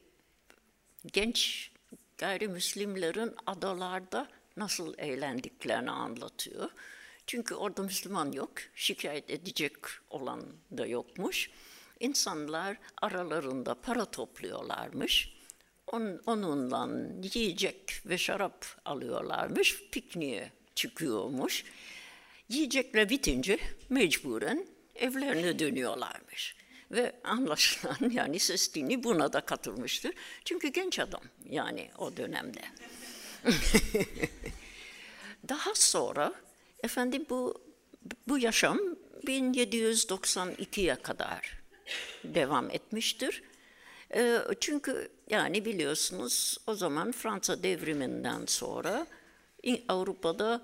genç 1.06 1.70
gayrimüslimlerin 2.18 3.34
adalarda 3.46 4.28
nasıl 4.56 4.94
eğlendiklerini 4.98 5.90
anlatıyor. 5.90 6.70
Çünkü 7.30 7.54
orada 7.54 7.82
Müslüman 7.82 8.32
yok, 8.32 8.52
şikayet 8.74 9.30
edecek 9.30 9.72
olan 10.10 10.42
da 10.78 10.86
yokmuş. 10.86 11.50
İnsanlar 12.00 12.76
aralarında 13.02 13.74
para 13.74 14.04
topluyorlarmış. 14.04 15.34
On, 15.86 16.20
onunla 16.26 16.88
yiyecek 17.34 18.02
ve 18.06 18.18
şarap 18.18 18.66
alıyorlarmış, 18.84 19.82
pikniğe 19.90 20.52
çıkıyormuş. 20.74 21.64
Yiyecekle 22.48 23.08
bitince 23.08 23.58
mecburen 23.88 24.66
evlerine 24.94 25.58
dönüyorlarmış. 25.58 26.56
Ve 26.90 27.20
anlaşılan 27.24 28.10
yani 28.10 28.38
Sestini 28.38 29.04
buna 29.04 29.32
da 29.32 29.40
katılmıştır. 29.40 30.12
Çünkü 30.44 30.68
genç 30.68 30.98
adam 30.98 31.22
yani 31.50 31.90
o 31.98 32.16
dönemde. 32.16 32.62
Daha 35.48 35.74
sonra 35.74 36.34
efendim 36.82 37.26
bu 37.30 37.60
bu 38.28 38.38
yaşam 38.38 38.78
1792'ye 39.26 40.94
kadar 40.94 41.60
devam 42.24 42.70
etmiştir. 42.70 43.42
Çünkü 44.60 45.08
yani 45.30 45.64
biliyorsunuz 45.64 46.58
o 46.66 46.74
zaman 46.74 47.12
Fransa 47.12 47.62
devriminden 47.62 48.46
sonra 48.46 49.06
Avrupa'da 49.88 50.62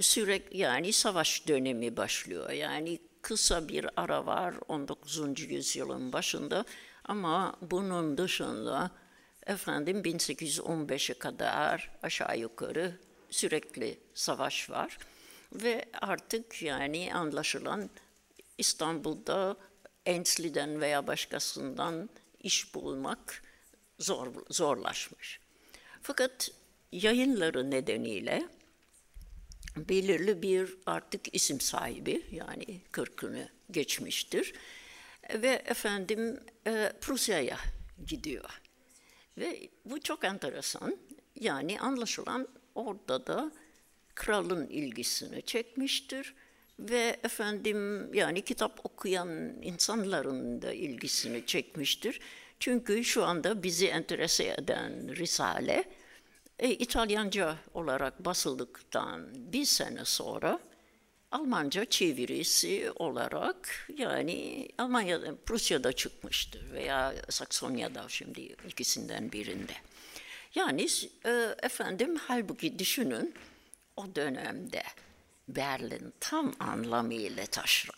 sürekli 0.00 0.58
yani 0.58 0.92
savaş 0.92 1.48
dönemi 1.48 1.96
başlıyor. 1.96 2.50
Yani 2.50 2.98
kısa 3.22 3.68
bir 3.68 3.86
ara 3.96 4.26
var 4.26 4.54
19. 4.68 5.40
yüzyılın 5.40 6.12
başında 6.12 6.64
ama 7.04 7.56
bunun 7.60 8.18
dışında 8.18 8.90
efendim 9.46 10.02
1815'e 10.02 11.18
kadar 11.18 11.90
aşağı 12.02 12.38
yukarı 12.38 12.98
sürekli 13.30 13.98
savaş 14.14 14.70
var 14.70 14.98
ve 15.52 15.84
artık 16.00 16.62
yani 16.62 17.14
anlaşılan 17.14 17.90
İstanbul'da 18.58 19.56
Ensley'den 20.06 20.80
veya 20.80 21.06
başkasından 21.06 22.10
iş 22.40 22.74
bulmak 22.74 23.42
zor, 23.98 24.28
zorlaşmış. 24.50 25.40
Fakat 26.02 26.50
yayınları 26.92 27.70
nedeniyle 27.70 28.48
belirli 29.76 30.42
bir 30.42 30.76
artık 30.86 31.34
isim 31.34 31.60
sahibi 31.60 32.22
yani 32.30 32.80
kırkını 32.92 33.48
geçmiştir 33.70 34.54
ve 35.34 35.62
efendim 35.66 36.40
e, 36.66 36.92
Prusya'ya 37.00 37.58
gidiyor. 38.06 38.60
Ve 39.38 39.68
bu 39.84 40.00
çok 40.00 40.24
enteresan. 40.24 40.98
Yani 41.40 41.80
anlaşılan 41.80 42.48
orada 42.74 43.26
da 43.26 43.52
kralın 44.14 44.66
ilgisini 44.66 45.42
çekmiştir 45.42 46.34
ve 46.78 47.16
efendim 47.24 48.14
yani 48.14 48.42
kitap 48.42 48.80
okuyan 48.84 49.28
insanların 49.62 50.62
da 50.62 50.72
ilgisini 50.72 51.46
çekmiştir. 51.46 52.20
Çünkü 52.60 53.04
şu 53.04 53.24
anda 53.24 53.62
bizi 53.62 53.86
enterese 53.86 54.44
eden 54.58 55.16
Risale 55.16 55.84
e, 56.58 56.70
İtalyanca 56.70 57.56
olarak 57.74 58.24
basıldıktan 58.24 59.28
bir 59.34 59.64
sene 59.64 60.04
sonra 60.04 60.60
Almanca 61.32 61.84
çevirisi 61.84 62.92
olarak 62.96 63.88
yani 63.96 64.68
Almanya'da, 64.78 65.36
Prusya'da 65.46 65.92
çıkmıştır 65.92 66.72
veya 66.72 67.14
Saksonya'da 67.28 68.04
şimdi 68.08 68.40
ikisinden 68.68 69.32
birinde. 69.32 69.72
Yani 70.54 70.86
e, 71.26 71.56
efendim 71.62 72.16
halbuki 72.16 72.78
düşünün 72.78 73.34
o 73.96 74.14
dönemde 74.14 74.82
Berlin 75.48 76.12
tam 76.20 76.54
anlamıyla 76.60 77.46
taşra. 77.46 77.92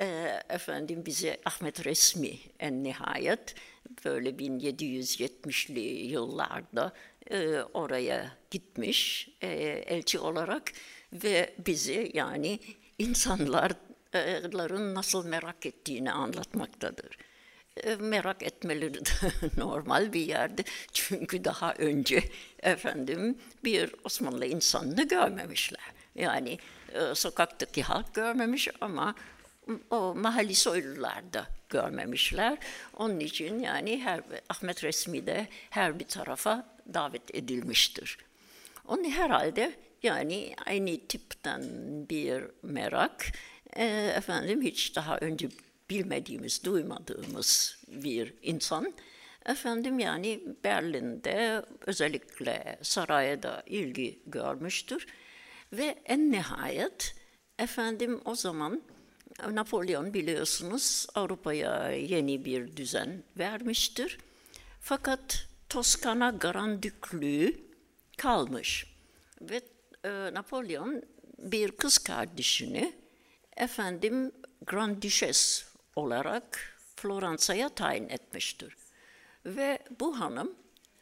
E, 0.00 0.40
efendim 0.48 1.06
bize 1.06 1.40
Ahmet 1.44 1.86
Resmi 1.86 2.38
en 2.58 2.84
nihayet 2.84 3.54
böyle 4.04 4.30
1770'li 4.30 5.80
yıllarda 6.06 6.92
e, 7.30 7.60
oraya 7.60 8.36
gitmiş 8.50 9.28
e, 9.40 9.48
elçi 9.86 10.18
olarak 10.18 10.72
ve 11.12 11.54
bizi 11.66 12.10
yani 12.14 12.60
insanların 12.98 14.94
nasıl 14.94 15.26
merak 15.26 15.66
ettiğini 15.66 16.12
anlatmaktadır. 16.12 17.18
E, 17.84 17.96
merak 17.96 18.42
etmeleri 18.42 18.94
de 18.94 19.10
normal 19.56 20.12
bir 20.12 20.20
yerde 20.20 20.64
çünkü 20.92 21.44
daha 21.44 21.74
önce 21.74 22.22
efendim 22.62 23.38
bir 23.64 23.94
Osmanlı 24.04 24.46
insanını 24.46 25.08
görmemişler. 25.08 25.92
Yani 26.14 26.58
e, 26.94 27.14
sokaktaki 27.14 27.82
halk 27.82 28.14
görmemiş 28.14 28.68
ama 28.80 29.14
o 29.90 30.14
mahalli 30.14 30.54
soylular 30.54 31.32
da 31.32 31.46
görmemişler. 31.68 32.58
Onun 32.96 33.20
için 33.20 33.58
yani 33.58 34.00
her 34.00 34.20
Ahmet 34.48 34.84
Resmi 34.84 35.26
de 35.26 35.46
her 35.70 35.98
bir 35.98 36.04
tarafa 36.04 36.78
davet 36.94 37.34
edilmiştir. 37.34 38.18
Onun 38.86 39.04
herhalde 39.04 39.72
yani 40.02 40.54
aynı 40.66 41.06
tipten 41.06 41.62
bir 42.10 42.44
merak, 42.62 43.26
e, 43.76 43.84
efendim 44.16 44.62
hiç 44.62 44.96
daha 44.96 45.18
önce 45.18 45.48
bilmediğimiz, 45.90 46.64
duymadığımız 46.64 47.78
bir 47.88 48.34
insan. 48.42 48.94
Efendim 49.46 49.98
yani 49.98 50.40
Berlin'de 50.64 51.62
özellikle 51.86 52.78
sarayda 52.82 53.62
ilgi 53.66 54.22
görmüştür. 54.26 55.06
Ve 55.72 55.98
en 56.04 56.32
nihayet 56.32 57.14
efendim 57.58 58.20
o 58.24 58.34
zaman 58.34 58.82
Napolyon 59.50 60.14
biliyorsunuz 60.14 61.06
Avrupa'ya 61.14 61.90
yeni 61.90 62.44
bir 62.44 62.76
düzen 62.76 63.22
vermiştir. 63.38 64.18
Fakat 64.80 65.46
Toskana 65.68 66.30
Grandüklüğü 66.30 67.54
kalmış. 68.16 68.86
Ve 69.40 69.60
e, 70.04 70.08
Napolyon 70.08 71.02
bir 71.38 71.70
kız 71.70 71.98
kardeşini 71.98 72.92
efendim 73.56 74.32
Grand 74.66 75.02
Duchess 75.02 75.68
olarak 75.98 76.78
Floransa'ya 76.96 77.68
tayin 77.68 78.08
etmiştir. 78.08 78.76
Ve 79.46 79.78
bu 80.00 80.20
hanım 80.20 80.54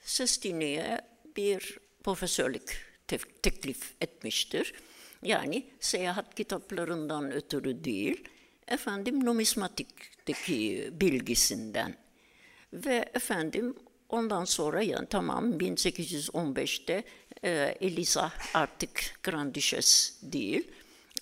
Sestini'ye 0.04 1.00
bir 1.36 1.78
profesörlük 2.04 2.96
teklif 3.42 3.94
etmiştir. 4.00 4.74
Yani 5.22 5.66
seyahat 5.80 6.34
kitaplarından 6.34 7.32
ötürü 7.32 7.84
değil, 7.84 8.28
efendim 8.68 9.24
numismatikteki 9.24 10.90
bilgisinden. 10.92 11.94
Ve 12.72 13.10
efendim 13.14 13.76
ondan 14.08 14.44
sonra 14.44 14.82
yani 14.82 15.06
tamam 15.10 15.52
1815'te 15.58 17.04
e, 17.44 17.76
Elisa 17.80 18.32
artık 18.54 19.20
Grand 19.22 19.54
Duchess 19.54 20.18
değil 20.22 20.70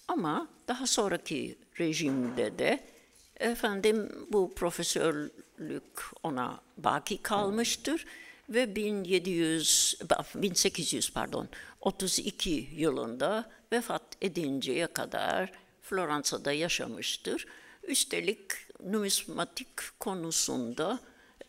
ama 0.09 0.49
daha 0.69 0.87
sonraki 0.87 1.59
rejimde 1.81 2.59
de 2.59 2.94
Efendim 3.41 4.27
bu 4.33 4.55
profesörlük 4.55 6.03
ona 6.23 6.61
baki 6.77 7.23
kalmıştır 7.23 8.07
ve 8.49 8.77
1700 8.77 9.99
1800 10.35 11.13
pardon 11.13 11.49
32 11.81 12.69
yılında 12.73 13.51
vefat 13.73 14.03
edinceye 14.23 14.87
kadar 14.87 15.53
Floransa'da 15.83 16.53
yaşamıştır. 16.53 17.47
Üstelik 17.83 18.41
numismatik 18.85 20.01
konusunda 20.01 20.99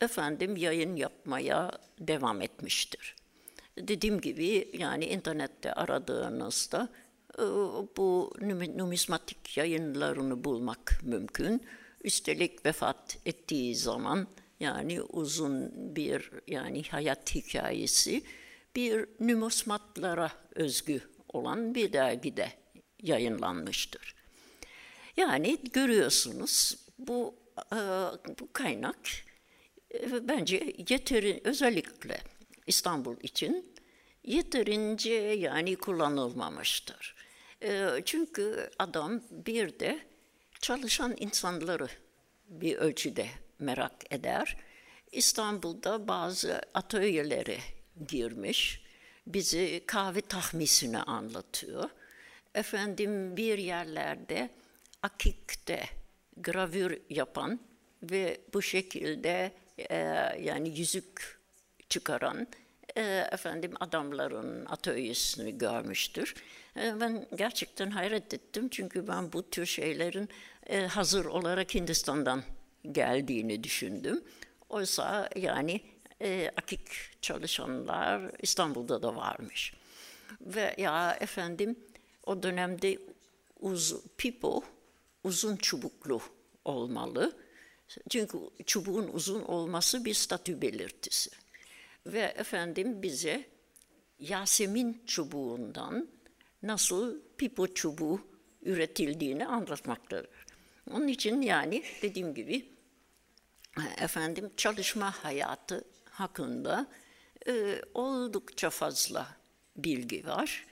efendim 0.02 0.58
yayın 0.58 0.96
yapmaya 0.96 1.72
devam 2.00 2.42
etmiştir. 2.42 3.16
Dediğim 3.78 4.22
gibi 4.22 4.70
yani 4.74 5.06
internette 5.06 5.74
aradığınızda 5.74 6.90
bu 7.98 8.34
numismatik 8.78 9.58
yayınlarını 9.58 10.44
bulmak 10.44 11.00
mümkün. 11.04 11.62
Üstelik 12.04 12.66
vefat 12.66 13.18
ettiği 13.26 13.76
zaman 13.76 14.28
yani 14.60 15.02
uzun 15.02 15.72
bir 15.96 16.32
yani 16.48 16.84
hayat 16.84 17.36
hikayesi 17.36 18.24
bir 18.76 19.06
numismatlara 19.20 20.32
özgü 20.56 21.02
olan 21.30 21.76
bir 21.76 21.94
dergide 21.94 22.52
yayınlanmıştır. 23.02 24.16
Yani 25.18 25.58
görüyorsunuz 25.74 26.78
bu 27.00 27.36
e, 27.74 27.78
bu 28.40 28.54
kaynak 28.54 29.10
e, 29.94 30.28
bence 30.28 30.76
yeteri 30.90 31.42
özellikle 31.44 32.22
İstanbul 32.68 33.16
için 33.22 33.76
yeterince 34.24 35.14
yani 35.14 35.76
kullanılmamıştır. 35.76 37.15
E, 37.66 38.02
çünkü 38.06 38.70
adam 38.80 39.22
bir 39.32 39.80
de 39.80 40.00
çalışan 40.60 41.16
insanları 41.18 41.88
bir 42.48 42.76
ölçüde 42.76 43.28
merak 43.60 44.14
eder. 44.14 44.58
İstanbul'da 45.12 46.08
bazı 46.08 46.62
atölyelere 46.74 47.58
girmiş, 48.08 48.84
bizi 49.28 49.84
kahve 49.86 50.22
tahmisini 50.22 51.00
anlatıyor. 51.00 51.90
Efendim 52.56 53.38
bir 53.38 53.58
yerlerde 53.58 54.50
akikte 55.04 55.86
gravür 56.38 57.02
yapan 57.10 57.60
ve 58.04 58.42
bu 58.54 58.62
şekilde 58.62 59.52
e, 59.78 59.96
yani 60.42 60.80
yüzük 60.80 61.40
çıkaran 61.90 62.48
e, 62.96 63.28
efendim 63.32 63.74
adamların 63.80 64.66
atölyesini 64.66 65.58
görmüştür. 65.58 66.36
E, 66.78 67.00
ben 67.00 67.28
gerçekten 67.36 67.90
hayret 67.90 68.34
ettim 68.34 68.70
çünkü 68.70 69.08
ben 69.08 69.34
bu 69.34 69.50
tür 69.50 69.66
şeylerin 69.66 70.30
e, 70.66 70.82
hazır 70.88 71.26
olarak 71.26 71.76
Hindistan'dan 71.76 72.44
geldiğini 72.92 73.64
düşündüm. 73.64 74.24
Oysa 74.70 75.30
yani 75.36 75.82
e, 76.22 76.52
akik 76.58 76.82
çalışanlar 77.22 78.32
İstanbul'da 78.42 79.02
da 79.02 79.16
varmış. 79.16 79.74
Ve 80.42 80.76
ya 80.78 81.18
efendim 81.20 81.80
o 82.26 82.44
dönemde 82.44 83.00
uz, 83.60 83.96
pipo 84.18 84.64
uzun 85.24 85.56
çubuklu 85.56 86.22
olmalı. 86.66 87.38
Çünkü 88.10 88.38
çubuğun 88.66 89.08
uzun 89.14 89.42
olması 89.42 90.06
bir 90.06 90.14
statü 90.14 90.62
belirtisi. 90.62 91.45
Ve 92.06 92.20
efendim 92.20 93.02
bize 93.02 93.46
Yasemin 94.20 95.04
çubuğundan 95.06 96.08
nasıl 96.64 97.22
pipo 97.38 97.74
çubuğu 97.74 98.22
üretildiğini 98.62 99.48
anlatmaktadır. 99.48 100.30
Onun 100.92 101.08
için 101.08 101.42
yani 101.42 101.84
dediğim 102.02 102.34
gibi 102.34 102.66
efendim 103.98 104.52
çalışma 104.58 105.12
hayatı 105.12 105.84
hakkında 106.10 106.88
e, 107.48 107.82
oldukça 107.94 108.70
fazla 108.70 109.28
bilgi 109.78 110.28
var. 110.28 110.66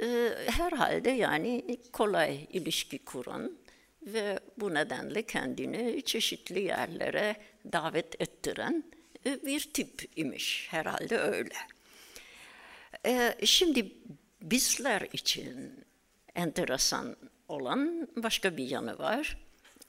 E, 0.00 0.32
herhalde 0.46 1.10
yani 1.10 1.78
kolay 1.92 2.46
ilişki 2.52 3.04
kuran 3.04 3.58
ve 4.02 4.40
bu 4.58 4.74
nedenle 4.74 5.22
kendini 5.22 6.02
çeşitli 6.02 6.60
yerlere 6.60 7.36
davet 7.72 8.20
ettiren 8.20 8.84
e, 8.92 8.95
bir 9.26 9.70
tip 9.72 10.10
imiş. 10.16 10.66
Herhalde 10.70 11.18
öyle. 11.18 11.54
E, 13.06 13.34
şimdi 13.44 13.92
bizler 14.42 15.08
için 15.12 15.84
enteresan 16.34 17.16
olan 17.48 18.08
başka 18.16 18.56
bir 18.56 18.68
yanı 18.68 18.98
var. 18.98 19.38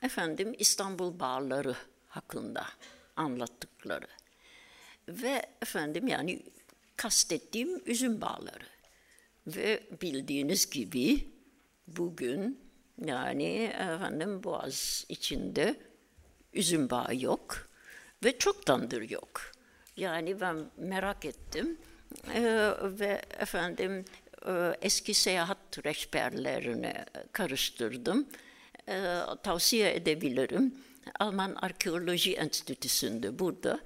Efendim 0.02 0.56
İstanbul 0.60 1.20
bağları 1.20 1.76
hakkında 2.08 2.66
anlattıkları. 3.16 4.08
Ve 5.08 5.46
efendim 5.62 6.08
yani 6.08 6.44
kastettiğim 6.96 7.82
üzüm 7.86 8.22
bağları. 8.22 8.66
Ve 9.48 9.84
bildiğiniz 10.02 10.70
gibi 10.70 11.30
bugün 11.88 12.60
yani 13.06 13.64
efendim 13.64 14.44
Boğaz 14.44 15.06
içinde 15.10 15.76
üzüm 16.54 16.90
bağı 16.90 17.16
yok 17.16 17.67
ve 18.24 18.38
çoktandır 18.38 19.10
yok. 19.10 19.42
Yani 19.98 20.42
ben 20.42 20.58
merak 20.78 21.26
ettim 21.26 21.78
ee, 22.34 22.72
ve 22.82 23.22
efendim 23.40 24.06
e, 24.48 24.74
eski 24.82 25.14
seyahat 25.14 25.86
rehberlerini 25.86 26.94
karıştırdım. 27.32 28.28
Ee, 28.90 29.20
tavsiye 29.44 29.96
edebilirim. 29.96 30.76
Alman 31.20 31.56
Arkeoloji 31.56 32.34
Enstitüsü'nde 32.36 33.40
burada 33.40 33.80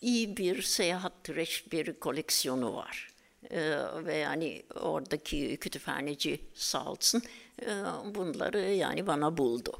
iyi 0.00 0.36
bir 0.36 0.62
seyahat 0.62 1.30
rehberi 1.30 1.98
koleksiyonu 1.98 2.74
var. 2.74 3.12
Ee, 3.50 3.76
ve 4.04 4.16
yani 4.16 4.62
oradaki 4.74 5.56
kütüphaneci 5.56 6.40
sağ 6.54 6.84
olsun 6.84 7.22
e, 7.62 7.66
bunları 8.14 8.60
yani 8.60 9.06
bana 9.06 9.36
buldu. 9.36 9.78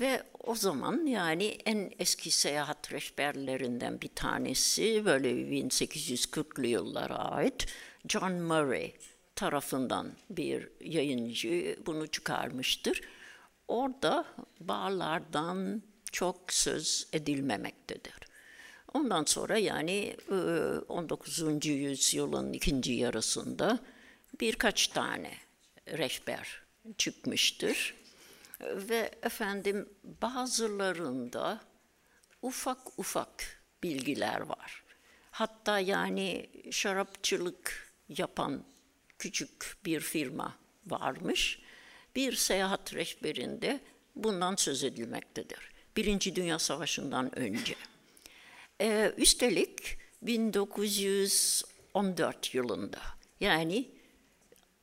Ve 0.00 0.22
o 0.44 0.54
zaman 0.54 1.06
yani 1.06 1.44
en 1.44 1.92
eski 1.98 2.30
seyahat 2.30 2.92
rehberlerinden 2.92 4.00
bir 4.00 4.14
tanesi 4.14 5.04
böyle 5.04 5.30
1840'lı 5.30 6.66
yıllara 6.66 7.16
ait 7.16 7.66
John 8.08 8.32
Murray 8.32 8.92
tarafından 9.36 10.12
bir 10.30 10.68
yayıncı 10.80 11.78
bunu 11.86 12.06
çıkarmıştır. 12.06 13.00
Orada 13.68 14.24
bağlardan 14.60 15.82
çok 16.12 16.52
söz 16.52 17.08
edilmemektedir. 17.12 18.14
Ondan 18.94 19.24
sonra 19.24 19.58
yani 19.58 20.16
19. 20.88 21.42
E, 21.42 21.68
yüzyılın 21.68 22.52
ikinci 22.52 22.92
yarısında 22.92 23.78
birkaç 24.40 24.88
tane 24.88 25.30
rehber 25.88 26.62
çıkmıştır. 26.98 27.94
Ve 28.60 29.10
efendim 29.22 29.88
bazılarında 30.22 31.60
ufak 32.42 32.98
ufak 32.98 33.62
bilgiler 33.82 34.40
var. 34.40 34.84
Hatta 35.30 35.78
yani 35.78 36.50
şarapçılık 36.70 37.92
yapan 38.08 38.64
küçük 39.18 39.76
bir 39.84 40.00
firma 40.00 40.58
varmış. 40.86 41.60
Bir 42.16 42.32
seyahat 42.32 42.94
rehberinde 42.94 43.80
bundan 44.16 44.56
söz 44.56 44.84
edilmektedir. 44.84 45.70
Birinci 45.96 46.36
Dünya 46.36 46.58
Savaşı'ndan 46.58 47.38
önce. 47.38 47.74
Ee, 48.80 49.12
üstelik 49.16 49.98
1914 50.22 52.54
yılında 52.54 53.00
yani 53.40 53.95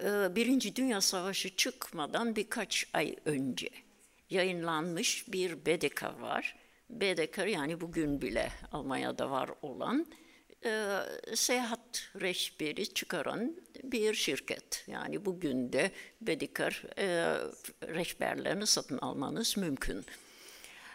Birinci 0.05 0.75
Dünya 0.75 1.01
Savaşı 1.01 1.55
çıkmadan 1.55 2.35
birkaç 2.35 2.85
ay 2.93 3.15
önce 3.25 3.69
yayınlanmış 4.29 5.25
bir 5.27 5.65
Bedeker 5.65 6.13
var. 6.19 6.55
Bedeker 6.89 7.47
yani 7.47 7.81
bugün 7.81 8.21
bile 8.21 8.51
Almanya'da 8.71 9.31
var 9.31 9.49
olan 9.61 10.05
e, 10.65 10.99
seyahat 11.35 12.11
rehberi 12.21 12.93
çıkaran 12.93 13.55
bir 13.83 14.13
şirket. 14.13 14.83
Yani 14.87 15.25
bugün 15.25 15.73
de 15.73 15.91
Bedeker 16.21 16.83
e, 16.97 17.05
rehberlerini 17.87 18.67
satın 18.67 18.97
almanız 18.97 19.57
mümkün. 19.57 20.05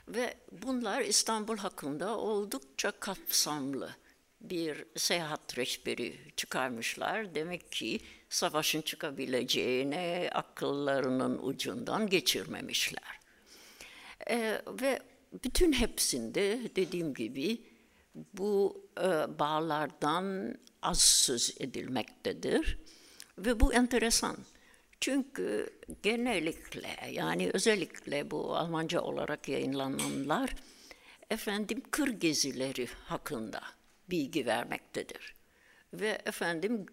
Ve 0.09 0.35
bunlar 0.53 1.01
İstanbul 1.01 1.57
hakkında 1.57 2.19
oldukça 2.19 2.91
kapsamlı 2.91 3.97
bir 4.41 4.85
seyahat 4.97 5.59
rehberi 5.59 6.17
çıkarmışlar. 6.37 7.35
Demek 7.35 7.73
ki 7.73 8.01
savaşın 8.29 8.83
çıkabileceğine 8.83 10.31
akıllarının 10.35 11.39
ucundan 11.43 12.09
geçirmemişler. 12.09 13.21
Ee, 14.31 14.63
ve 14.67 15.01
bütün 15.45 15.73
hepsinde 15.73 16.61
dediğim 16.77 17.15
gibi 17.15 17.63
bu 18.33 18.85
e, 18.99 19.39
bağlardan 19.39 20.55
az 20.83 21.01
söz 21.01 21.57
edilmektedir. 21.61 22.79
Ve 23.39 23.61
bu 23.61 23.73
enteresan. 23.73 24.37
Çünkü 25.01 25.71
genellikle 26.03 26.97
yani 27.11 27.51
özellikle 27.53 28.31
bu 28.31 28.57
Almanca 28.57 29.01
olarak 29.01 29.49
yayınlananlar 29.49 30.55
efendim 31.31 31.83
kır 31.91 32.09
gezileri 32.09 32.87
hakkında 33.05 33.78
bilgi 34.11 34.47
vermektedir. 34.47 35.35
Ve 35.93 36.19
efendim 36.27 36.87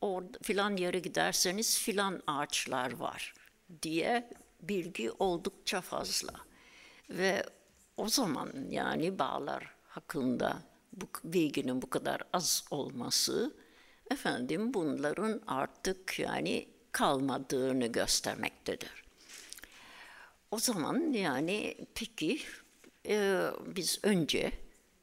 orada 0.00 0.38
filan 0.42 0.76
yere 0.76 0.98
giderseniz 0.98 1.78
filan 1.78 2.22
ağaçlar 2.26 2.92
var 2.92 3.34
diye 3.82 4.30
bilgi 4.62 5.10
oldukça 5.10 5.80
fazla. 5.80 6.34
Ve 7.10 7.42
o 7.96 8.08
zaman 8.08 8.52
yani 8.70 9.18
bağlar 9.18 9.74
hakkında 9.88 10.62
bu 10.92 11.06
bilginin 11.24 11.82
bu 11.82 11.90
kadar 11.90 12.22
az 12.32 12.64
olması 12.70 13.54
efendim 14.10 14.74
bunların 14.74 15.42
artık 15.46 16.18
yani 16.18 16.68
kalmadığını 16.92 17.86
göstermektedir. 17.86 19.04
O 20.50 20.58
zaman 20.58 21.12
yani 21.12 21.76
peki 21.94 22.40
e, 23.06 23.46
biz 23.66 23.98
önce 24.02 24.52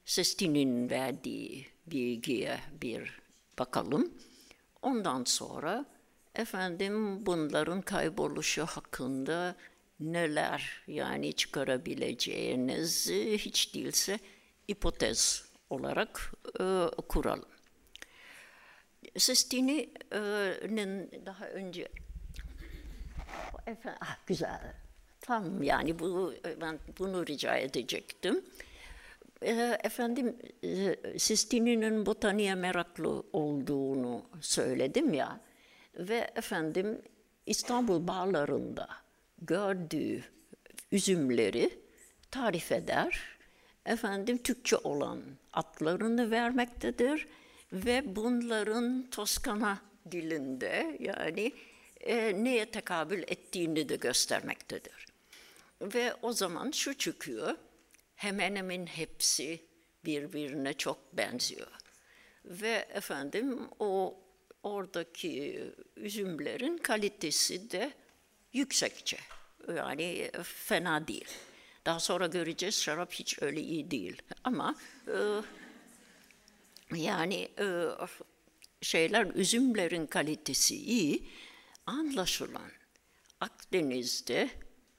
Sesti'nin 0.08 0.90
verdiği 0.90 1.68
bilgiye 1.88 2.60
bir 2.82 3.20
bakalım. 3.60 4.14
Ondan 4.82 5.24
sonra 5.24 5.86
efendim 6.36 7.26
bunların 7.26 7.82
kayboluşu 7.82 8.66
hakkında 8.66 9.56
neler 10.00 10.84
yani 10.88 11.34
çıkarabileceğiniz 11.34 13.10
hiç 13.12 13.76
değilse 13.76 14.20
hipotez 14.72 15.46
olarak 15.70 16.34
e, 16.60 16.86
kuralım. 17.08 17.50
Sestini'nin 19.18 21.12
daha 21.26 21.48
önce 21.48 21.88
efendim, 23.68 24.00
ah, 24.02 24.18
güzel 24.28 24.74
tam 25.22 25.64
yani 25.64 26.00
bu 26.00 26.34
ben 26.62 26.80
bunu 27.00 27.28
rica 27.28 27.56
edecektim. 27.56 28.44
E, 29.42 29.78
efendim 29.84 30.36
e, 30.64 30.96
Sistini'nin 31.20 32.06
botaniğe 32.06 32.56
meraklı 32.56 33.24
olduğunu 33.34 34.26
söyledim 34.42 35.14
ya 35.14 35.42
ve 35.96 36.32
efendim 36.36 37.02
İstanbul 37.46 38.08
bağlarında 38.08 38.88
gördüğü 39.42 40.24
üzümleri 40.92 41.80
tarif 42.32 42.72
eder. 42.72 43.38
Efendim 43.86 44.38
Türkçe 44.38 44.78
olan 44.78 45.22
atlarını 45.54 46.32
vermektedir 46.32 47.28
ve 47.74 48.16
bunların 48.16 49.10
Toskana 49.12 49.82
dilinde 50.12 50.98
yani 51.00 51.52
e, 52.00 52.44
neye 52.44 52.72
tekabül 52.72 53.24
ettiğini 53.28 53.90
de 53.90 53.96
göstermektedir. 53.96 55.06
Ve 55.82 56.14
o 56.22 56.34
zaman 56.34 56.72
şu 56.72 56.94
çıkıyor, 56.94 57.56
hemen 58.18 58.56
hemen 58.56 58.86
hepsi 58.86 59.66
birbirine 60.06 60.74
çok 60.74 61.18
benziyor. 61.18 61.68
Ve 62.46 62.88
efendim 62.94 63.60
o 63.80 64.20
oradaki 64.64 65.64
üzümlerin 65.96 66.78
kalitesi 66.78 67.72
de 67.72 67.94
yüksekçe. 68.54 69.18
Yani 69.76 70.32
fena 70.44 71.08
değil. 71.08 71.28
Daha 71.86 72.00
sonra 72.00 72.28
göreceğiz 72.28 72.82
şarap 72.82 73.14
hiç 73.14 73.42
öyle 73.42 73.62
iyi 73.62 73.92
değil. 73.92 74.22
Ama 74.44 74.76
e, 75.08 75.18
yani 76.96 77.50
e, 77.60 77.86
şeyler 78.82 79.26
üzümlerin 79.26 80.06
kalitesi 80.06 80.76
iyi. 80.76 81.30
Anlaşılan 81.86 82.72
Akdeniz'de 83.40 84.50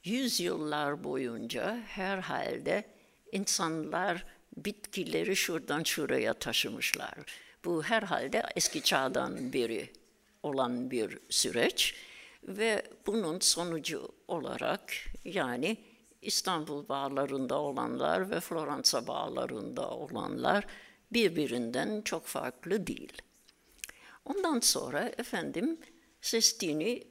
yüzyıllar 0.04 1.04
boyunca 1.04 1.76
herhalde 1.76 2.97
insanlar 3.32 4.24
bitkileri 4.56 5.36
şuradan 5.36 5.82
şuraya 5.82 6.34
taşımışlar. 6.34 7.14
Bu 7.64 7.82
herhalde 7.82 8.42
eski 8.56 8.82
çağdan 8.82 9.52
beri 9.52 9.92
olan 10.42 10.90
bir 10.90 11.18
süreç 11.28 11.94
ve 12.42 12.82
bunun 13.06 13.40
sonucu 13.40 14.08
olarak 14.28 14.92
yani 15.24 15.76
İstanbul 16.22 16.88
bağlarında 16.88 17.60
olanlar 17.60 18.30
ve 18.30 18.40
Floransa 18.40 19.06
bağlarında 19.06 19.90
olanlar 19.90 20.66
birbirinden 21.12 22.02
çok 22.02 22.26
farklı 22.26 22.86
değil. 22.86 23.12
Ondan 24.24 24.60
sonra 24.60 25.12
efendim 25.18 25.80
Sestini 26.20 27.04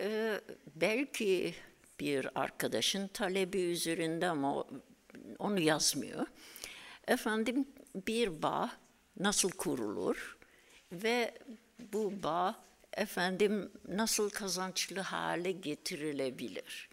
e, 0.00 0.40
belki 0.74 1.54
bir 2.00 2.28
arkadaşın 2.40 3.08
talebi 3.08 3.60
üzerinde 3.60 4.28
ama 4.28 4.64
onu 5.42 5.60
yazmıyor. 5.60 6.26
Efendim 7.08 7.66
bir 8.06 8.42
bağ 8.42 8.70
nasıl 9.20 9.50
kurulur 9.50 10.36
ve 10.92 11.38
bu 11.92 12.22
bağ 12.22 12.64
efendim 12.92 13.72
nasıl 13.88 14.30
kazançlı 14.30 15.00
hale 15.00 15.52
getirilebilir? 15.52 16.88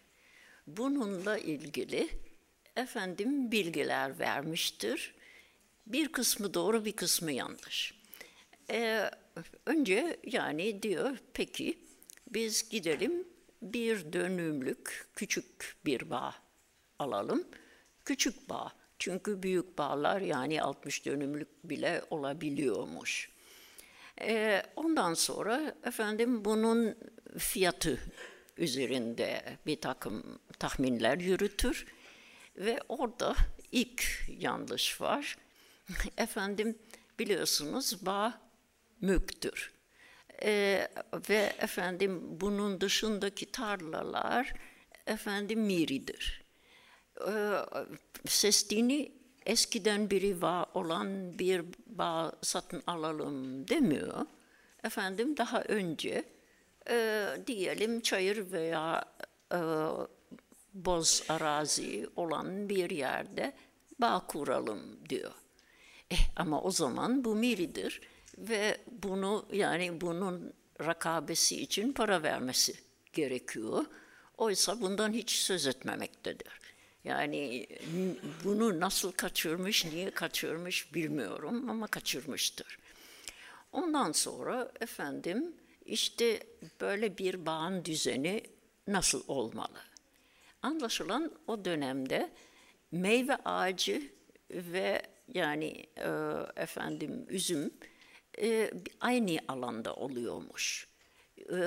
Bununla 0.67 1.38
ilgili 1.38 2.09
efendim 2.75 3.51
bilgiler 3.51 4.19
vermiştir. 4.19 5.13
Bir 5.88 6.12
kısmı 6.12 6.53
doğru, 6.53 6.85
bir 6.85 6.91
kısmı 6.91 7.31
yanlış. 7.31 7.93
Ee, 8.69 9.12
önce 9.65 10.19
yani 10.23 10.83
diyor 10.83 11.17
peki 11.33 11.77
biz 12.27 12.69
gidelim 12.69 13.27
bir 13.62 14.13
dönümlük 14.13 15.07
küçük 15.15 15.75
bir 15.85 16.09
bağ 16.09 16.35
alalım. 16.99 17.47
Küçük 18.10 18.50
bağ. 18.50 18.72
Çünkü 19.00 19.43
büyük 19.43 19.78
bağlar 19.78 20.22
yani 20.22 20.62
60 20.62 21.06
dönümlük 21.06 21.48
bile 21.63 22.02
olabiliyormuş. 22.10 23.30
Ee, 24.22 24.63
ondan 24.76 25.13
sonra 25.13 25.76
efendim 25.84 26.45
bunun 26.45 26.98
fiyatı 27.38 28.00
üzerinde 28.58 29.58
bir 29.65 29.82
takım 29.82 30.39
tahminler 30.60 31.17
yürütür 31.17 31.86
ve 32.56 32.80
orada 32.89 33.36
ilk 33.72 34.04
yanlış 34.38 35.02
var. 35.02 35.38
efendim 36.17 36.78
biliyorsunuz 37.19 38.06
bağ 38.06 38.41
mülktür. 39.02 39.74
Ee, 40.43 40.88
ve 41.30 41.54
efendim 41.60 42.22
bunun 42.41 42.82
dışındaki 42.82 43.52
tarlalar 43.52 44.54
efendim 45.08 45.60
miridir. 45.62 46.38
Ee, 47.27 47.51
Sestini 48.27 49.12
eskiden 49.45 50.10
biri 50.10 50.41
var 50.41 50.65
olan 50.73 51.39
bir 51.39 51.65
bağ 51.86 52.32
satın 52.41 52.84
alalım 52.88 53.67
demiyor. 53.67 54.25
Efendim 54.84 55.38
daha 55.38 55.62
önce 55.62 56.23
e, 56.89 57.27
diyelim 57.47 58.01
çayır 58.01 58.51
veya 58.51 59.05
e, 59.53 59.60
boz 60.73 61.23
arazi 61.29 62.10
olan 62.15 62.69
bir 62.69 62.89
yerde 62.89 63.53
bağ 63.99 64.25
kuralım 64.27 65.10
diyor. 65.10 65.32
Eh, 66.12 66.19
ama 66.36 66.62
o 66.62 66.71
zaman 66.71 67.23
bu 67.23 67.36
miridir 67.36 68.01
ve 68.38 68.77
bunu 68.88 69.45
yani 69.51 70.01
bunun 70.01 70.53
rakabesi 70.86 71.62
için 71.62 71.93
para 71.93 72.23
vermesi 72.23 72.73
gerekiyor. 73.13 73.86
Oysa 74.38 74.82
bundan 74.82 75.13
hiç 75.13 75.32
söz 75.32 75.67
etmemektedir. 75.67 76.68
Yani 77.03 77.67
bunu 78.43 78.79
nasıl 78.79 79.12
kaçırmış, 79.12 79.85
niye 79.85 80.12
kaçırmış 80.12 80.93
bilmiyorum 80.93 81.69
ama 81.69 81.88
kaçırmıştır. 81.88 82.79
Ondan 83.71 84.12
sonra 84.12 84.71
efendim 84.81 85.55
işte 85.85 86.43
böyle 86.81 87.17
bir 87.17 87.45
bağın 87.45 87.85
düzeni 87.85 88.43
nasıl 88.88 89.23
olmalı? 89.27 89.79
Anlaşılan 90.62 91.31
o 91.47 91.65
dönemde 91.65 92.29
meyve 92.91 93.35
ağacı 93.35 94.01
ve 94.51 95.01
yani 95.33 95.85
e, 95.97 96.09
efendim 96.55 97.25
üzüm 97.29 97.71
e, 98.41 98.71
aynı 98.99 99.39
alanda 99.47 99.95
oluyormuş. 99.95 100.88
E, 101.38 101.57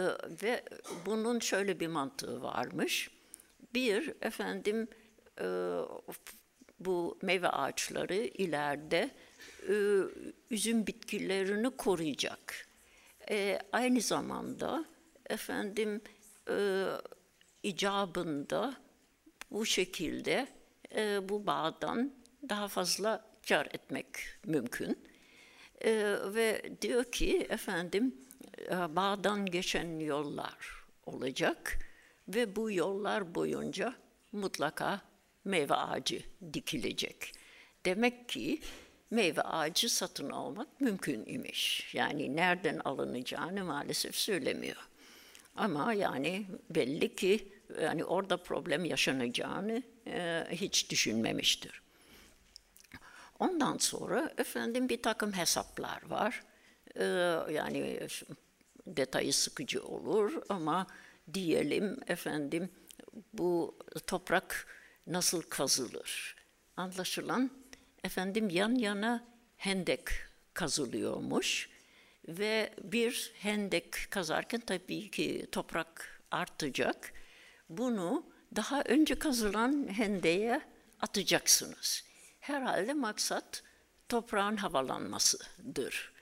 ve 0.42 0.62
bunun 1.06 1.38
şöyle 1.38 1.80
bir 1.80 1.86
mantığı 1.86 2.42
varmış. 2.42 3.10
Bir 3.74 4.14
efendim 4.20 4.88
e, 5.40 5.46
bu 6.80 7.18
meyve 7.22 7.48
ağaçları 7.48 8.14
ileride 8.14 9.10
e, 9.68 9.74
üzüm 10.50 10.86
bitkilerini 10.86 11.70
koruyacak. 11.70 12.68
E, 13.30 13.58
aynı 13.72 14.00
zamanda 14.00 14.84
efendim 15.30 16.00
e, 16.50 16.86
icabında 17.62 18.74
bu 19.50 19.66
şekilde 19.66 20.48
e, 20.94 21.28
bu 21.28 21.46
bağdan 21.46 22.12
daha 22.48 22.68
fazla 22.68 23.24
kar 23.48 23.66
etmek 23.66 24.06
mümkün. 24.44 24.98
E, 25.80 26.16
ve 26.34 26.62
diyor 26.82 27.04
ki 27.04 27.46
efendim 27.50 28.14
e, 28.70 28.96
bağdan 28.96 29.46
geçen 29.46 29.98
yollar 29.98 30.84
olacak 31.06 31.78
ve 32.28 32.56
bu 32.56 32.70
yollar 32.70 33.34
boyunca 33.34 33.94
mutlaka 34.32 35.00
meyve 35.44 35.74
ağacı 35.74 36.22
dikilecek. 36.52 37.32
Demek 37.84 38.28
ki 38.28 38.60
meyve 39.10 39.42
ağacı 39.42 39.88
satın 39.88 40.30
almak 40.30 40.80
mümkün 40.80 41.26
imiş. 41.26 41.94
Yani 41.94 42.36
nereden 42.36 42.78
alınacağını 42.84 43.64
maalesef 43.64 44.16
söylemiyor. 44.16 44.88
Ama 45.56 45.92
yani 45.94 46.46
belli 46.70 47.16
ki 47.16 47.48
yani 47.82 48.04
orada 48.04 48.36
problem 48.36 48.84
yaşanacağını 48.84 49.82
e, 50.06 50.46
hiç 50.50 50.90
düşünmemiştir. 50.90 51.82
Ondan 53.38 53.78
sonra 53.78 54.34
efendim 54.38 54.88
bir 54.88 55.02
takım 55.02 55.32
hesaplar 55.32 56.02
var. 56.08 56.42
E, 56.96 57.04
yani 57.52 58.08
detayı 58.86 59.32
sıkıcı 59.32 59.82
olur 59.82 60.42
ama 60.48 60.86
diyelim 61.34 61.98
efendim 62.06 62.70
bu 63.32 63.78
toprak 64.06 64.66
nasıl 65.06 65.42
kazılır? 65.42 66.36
Anlaşılan 66.76 67.50
efendim 68.04 68.50
yan 68.50 68.74
yana 68.74 69.24
hendek 69.56 70.08
kazılıyormuş 70.54 71.70
ve 72.28 72.74
bir 72.82 73.32
hendek 73.34 74.06
kazarken 74.10 74.60
tabii 74.60 75.10
ki 75.10 75.46
toprak 75.52 76.22
artacak. 76.30 77.12
Bunu 77.68 78.26
daha 78.56 78.82
önce 78.82 79.14
kazılan 79.14 79.88
hendeğe 79.88 80.60
atacaksınız. 81.00 82.04
Herhalde 82.40 82.94
maksat 82.94 83.62
toprağın 84.08 84.56
havalanmasıdır. 84.56 86.12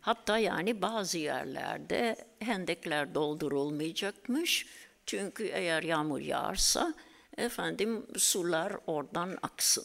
Hatta 0.00 0.38
yani 0.38 0.82
bazı 0.82 1.18
yerlerde 1.18 2.16
hendekler 2.38 3.14
doldurulmayacakmış. 3.14 4.66
Çünkü 5.06 5.44
eğer 5.44 5.82
yağmur 5.82 6.20
yağarsa 6.20 6.94
efendim 7.36 8.06
sular 8.16 8.72
oradan 8.86 9.38
aksın. 9.42 9.84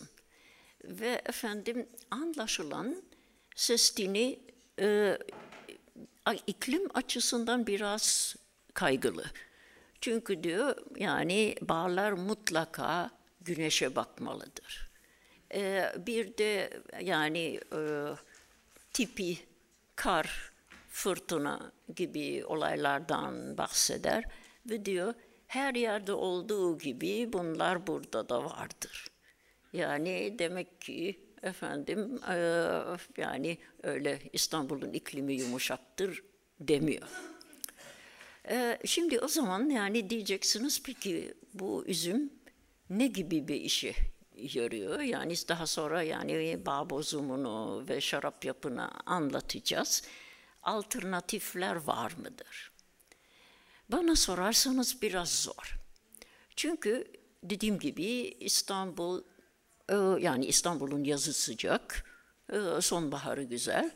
Ve 0.83 1.21
efendim 1.25 1.89
anlaşılan 2.11 3.03
Sestini 3.55 4.39
e, 4.79 5.17
iklim 6.47 6.87
açısından 6.93 7.67
biraz 7.67 8.35
kaygılı. 8.73 9.25
Çünkü 10.01 10.43
diyor 10.43 10.75
yani 10.95 11.55
bağlar 11.61 12.11
mutlaka 12.11 13.11
güneşe 13.41 13.95
bakmalıdır. 13.95 14.89
Ee, 15.53 15.93
bir 15.97 16.37
de 16.37 16.81
yani 17.01 17.59
e, 17.73 17.81
tipi 18.93 19.37
kar, 19.95 20.51
fırtına 20.89 21.71
gibi 21.95 22.45
olaylardan 22.45 23.57
bahseder 23.57 24.23
ve 24.69 24.85
diyor 24.85 25.13
her 25.47 25.75
yerde 25.75 26.13
olduğu 26.13 26.77
gibi 26.77 27.33
bunlar 27.33 27.87
burada 27.87 28.29
da 28.29 28.43
vardır. 28.43 29.07
Yani 29.73 30.35
demek 30.39 30.81
ki 30.81 31.19
efendim 31.43 32.19
e, 32.29 32.35
yani 33.17 33.57
öyle 33.83 34.19
İstanbul'un 34.33 34.93
iklimi 34.93 35.33
yumuşaktır 35.33 36.23
demiyor. 36.59 37.07
E, 38.49 38.79
şimdi 38.85 39.19
o 39.19 39.27
zaman 39.27 39.69
yani 39.69 40.09
diyeceksiniz 40.09 40.83
peki 40.83 41.33
bu 41.53 41.85
üzüm 41.85 42.33
ne 42.89 43.07
gibi 43.07 43.47
bir 43.47 43.61
işe 43.61 43.93
yarıyor? 44.35 44.99
Yani 44.99 45.33
daha 45.47 45.67
sonra 45.67 46.03
yani 46.03 46.65
bağ 46.65 46.89
bozumunu 46.89 47.85
ve 47.89 48.01
şarap 48.01 48.45
yapını 48.45 48.91
anlatacağız. 49.05 50.03
Alternatifler 50.63 51.75
var 51.75 52.13
mıdır? 52.17 52.71
Bana 53.89 54.15
sorarsanız 54.15 55.01
biraz 55.01 55.29
zor. 55.41 55.79
Çünkü 56.55 57.11
dediğim 57.43 57.79
gibi 57.79 58.03
İstanbul 58.39 59.23
ee, 59.89 59.95
yani 60.19 60.45
İstanbul'un 60.45 61.03
yazı 61.03 61.33
sıcak, 61.33 62.05
e, 62.53 62.81
sonbaharı 62.81 63.43
güzel. 63.43 63.91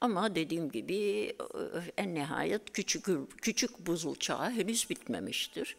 Ama 0.00 0.34
dediğim 0.34 0.70
gibi 0.70 0.96
e, 0.96 1.92
en 1.96 2.14
nihayet 2.14 2.72
küçük, 2.72 3.06
küçük 3.42 3.86
buzul 3.86 4.14
çağı 4.14 4.50
henüz 4.50 4.90
bitmemiştir. 4.90 5.76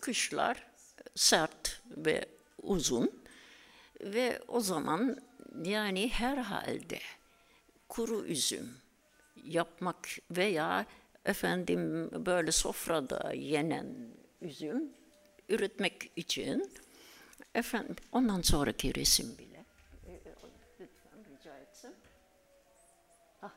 Kışlar 0.00 0.66
sert 1.14 1.82
ve 1.90 2.24
uzun 2.62 3.10
ve 4.00 4.40
o 4.48 4.60
zaman 4.60 5.18
yani 5.64 6.08
herhalde 6.08 6.98
kuru 7.88 8.24
üzüm 8.24 8.74
yapmak 9.44 10.08
veya 10.30 10.86
efendim 11.24 12.10
böyle 12.26 12.52
sofrada 12.52 13.32
yenen 13.32 13.86
üzüm 14.40 14.92
üretmek 15.48 16.12
için 16.16 16.72
Efendim, 17.54 17.96
ondan 18.12 18.40
sonraki 18.40 18.94
resim 18.94 19.38
bile. 19.38 19.64
Lütfen 20.80 21.24
rica 21.30 21.58
etsem. 21.58 21.92
Ah, 23.42 23.50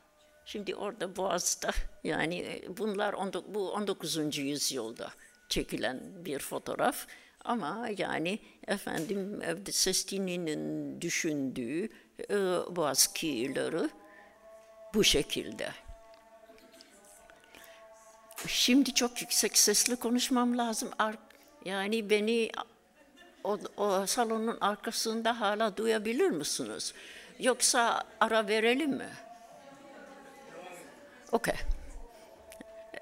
şimdi 0.44 0.74
orada 0.74 1.16
Boğaz'da, 1.16 1.70
yani 2.04 2.38
e, 2.38 2.76
bunlar 2.76 3.14
bu 3.54 3.72
19. 3.72 4.38
yüzyılda 4.38 5.12
çekilen 5.48 6.24
bir 6.24 6.38
fotoğraf. 6.38 7.06
Ama 7.44 7.88
yani 7.98 8.38
efendim 8.66 9.42
Sestini'nin 9.70 11.00
düşündüğü 11.00 11.88
e, 12.30 12.36
Boğaz 12.76 13.14
kıyıları 13.14 13.90
bu 14.94 15.04
şekilde. 15.04 15.68
Şimdi 18.46 18.94
çok 18.94 19.20
yüksek 19.20 19.58
sesli 19.58 19.96
konuşmam 19.96 20.58
lazım. 20.58 20.90
Yani 21.64 22.10
beni 22.10 22.50
o, 23.44 23.58
o 23.76 24.06
salonun 24.06 24.58
arkasında 24.60 25.40
hala 25.40 25.76
duyabilir 25.76 26.30
misiniz? 26.30 26.94
Yoksa 27.38 28.04
ara 28.20 28.48
verelim 28.48 28.90
mi? 28.90 29.10
Okey. 31.32 31.54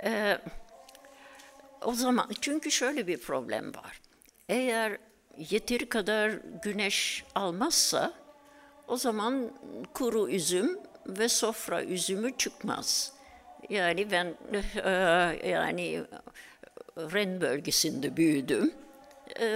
Ee, 0.05 0.39
o 1.83 1.93
zaman 1.93 2.31
çünkü 2.41 2.71
şöyle 2.71 3.07
bir 3.07 3.21
problem 3.21 3.75
var. 3.75 4.01
Eğer 4.49 4.99
yeteri 5.39 5.89
kadar 5.89 6.31
güneş 6.63 7.25
almazsa 7.35 8.13
o 8.89 8.97
zaman 8.97 9.51
kuru 9.95 10.29
üzüm 10.29 10.79
ve 11.07 11.29
sofra 11.29 11.83
üzümü 11.83 12.37
çıkmaz. 12.37 13.16
Yani 13.71 14.11
ben 14.11 14.35
e, 14.85 14.91
yani 15.49 16.05
Ren 16.99 17.41
bölgesinde 17.41 18.17
büyüdüm 18.17 18.75
ee, 19.41 19.49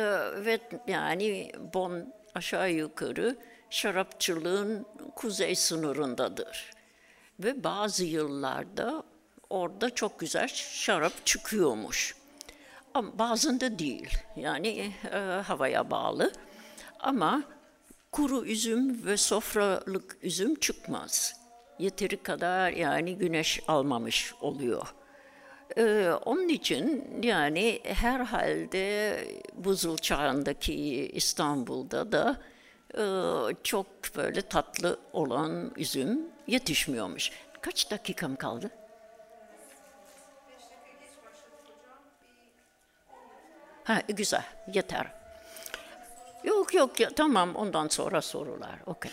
ve 0.44 0.60
yani 0.86 1.52
Bon 1.74 2.12
aşağı 2.34 2.72
yukarı 2.72 3.36
şarapçılığın 3.70 4.86
kuzey 5.16 5.54
sınırındadır. 5.54 6.70
Ve 7.40 7.64
bazı 7.64 8.04
yıllarda 8.04 9.02
orada 9.50 9.94
çok 9.94 10.18
güzel 10.20 10.48
şarap 10.48 11.26
çıkıyormuş. 11.26 12.16
Ama 12.94 13.18
bazen 13.18 13.60
de 13.60 13.78
değil. 13.78 14.18
Yani 14.36 14.92
e, 15.12 15.18
havaya 15.46 15.90
bağlı. 15.90 16.32
Ama 17.00 17.42
kuru 18.12 18.46
üzüm 18.46 19.06
ve 19.06 19.16
sofralık 19.16 20.16
üzüm 20.22 20.54
çıkmaz. 20.54 21.39
Yeteri 21.80 22.22
kadar 22.22 22.70
yani 22.70 23.16
güneş 23.16 23.60
almamış 23.68 24.34
oluyor. 24.40 24.94
Ee, 25.76 26.10
onun 26.24 26.48
için 26.48 27.18
yani 27.22 27.80
herhalde 27.84 29.16
buzul 29.54 29.96
çağındaki 29.96 30.74
İstanbul'da 31.12 32.12
da 32.12 32.36
e, 32.94 33.04
çok 33.62 33.86
böyle 34.16 34.42
tatlı 34.42 35.00
olan 35.12 35.72
üzüm 35.76 36.20
yetişmiyormuş. 36.46 37.30
Kaç 37.60 37.90
dakikam 37.90 38.36
kaldı? 38.36 38.70
Ha, 43.84 44.02
güzel, 44.08 44.44
yeter. 44.74 45.06
Yok 46.44 46.74
yok 46.74 47.00
ya, 47.00 47.10
tamam 47.10 47.56
ondan 47.56 47.88
sonra 47.88 48.22
sorular. 48.22 48.78
Okey. 48.86 49.12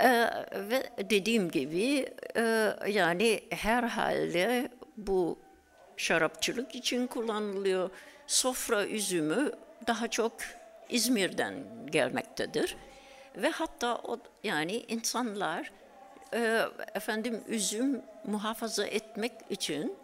Ee, 0.00 0.30
ve 0.52 0.82
dediğim 1.10 1.50
gibi 1.50 2.08
e, 2.36 2.74
yani 2.88 3.40
herhalde 3.50 4.68
bu 4.96 5.38
şarapçılık 5.96 6.74
için 6.74 7.06
kullanılıyor. 7.06 7.90
Sofra 8.26 8.86
üzümü 8.86 9.52
daha 9.86 10.08
çok 10.08 10.32
İzmir'den 10.88 11.54
gelmektedir. 11.90 12.76
Ve 13.36 13.50
hatta 13.50 13.96
o 13.96 14.18
yani 14.44 14.84
insanlar 14.88 15.72
e, 16.34 16.62
efendim 16.94 17.40
üzüm 17.48 18.02
muhafaza 18.24 18.84
etmek 18.84 19.32
için 19.50 19.96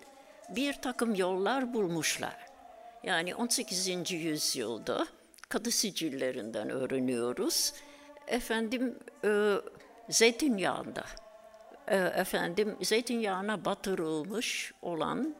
bir 0.48 0.72
takım 0.72 1.14
yollar 1.14 1.74
bulmuşlar. 1.74 2.46
Yani 3.02 3.34
18. 3.34 4.12
yüzyılda 4.12 5.06
kadı 5.48 5.70
sicillerinden 5.70 6.70
öğreniyoruz. 6.70 7.72
Efendim 8.26 8.98
e, 9.24 9.54
zeytinyağında 10.08 11.04
e, 11.88 11.96
efendim 11.96 12.76
zeytinyağına 12.82 13.64
batırılmış 13.64 14.72
olan 14.82 15.34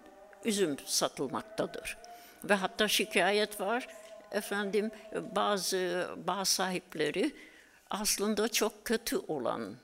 üzüm 0.44 0.76
satılmaktadır. 0.84 1.98
Ve 2.44 2.54
hatta 2.54 2.88
şikayet 2.88 3.60
var, 3.60 3.88
efendim 4.32 4.90
bazı 5.36 6.08
bağ 6.26 6.44
sahipleri 6.44 7.32
aslında 7.90 8.48
çok 8.48 8.84
kötü 8.84 9.16
olan 9.16 9.76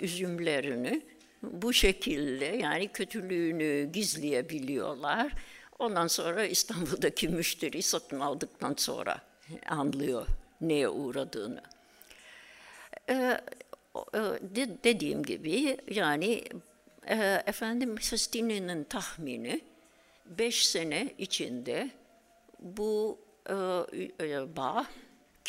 üzümlerini 0.00 1.02
bu 1.42 1.72
şekilde 1.72 2.44
yani 2.44 2.88
kötülüğünü 2.88 3.92
gizleyebiliyorlar. 3.92 5.32
Ondan 5.78 6.06
sonra 6.06 6.44
İstanbul'daki 6.44 7.28
müşteri 7.28 7.82
satın 7.82 8.20
aldıktan 8.20 8.74
sonra 8.78 9.18
anlıyor 9.68 10.26
neye 10.60 10.88
uğradığını. 10.88 11.62
Ee, 13.08 13.40
dediğim 14.84 15.22
gibi 15.22 15.78
yani 15.90 16.44
e, 17.06 17.42
efendim 17.46 17.98
Sestini'nin 18.00 18.84
tahmini 18.84 19.60
beş 20.26 20.66
sene 20.66 21.14
içinde 21.18 21.90
bu 22.58 23.18
e, 23.46 23.54
e, 24.20 24.56
bağ 24.56 24.86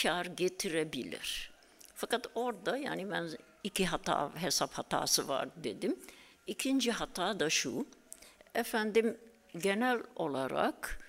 kar 0.04 0.26
getirebilir. 0.26 1.52
Fakat 1.96 2.28
orada 2.36 2.78
yani 2.78 3.12
ben 3.12 3.30
iki 3.64 3.86
hata 3.86 4.32
hesap 4.36 4.74
hatası 4.74 5.28
var 5.28 5.50
dedim. 5.64 6.00
İkinci 6.48 6.92
hata 6.92 7.40
da 7.40 7.50
şu, 7.50 7.88
efendim 8.56 9.18
genel 9.58 10.00
olarak 10.16 11.00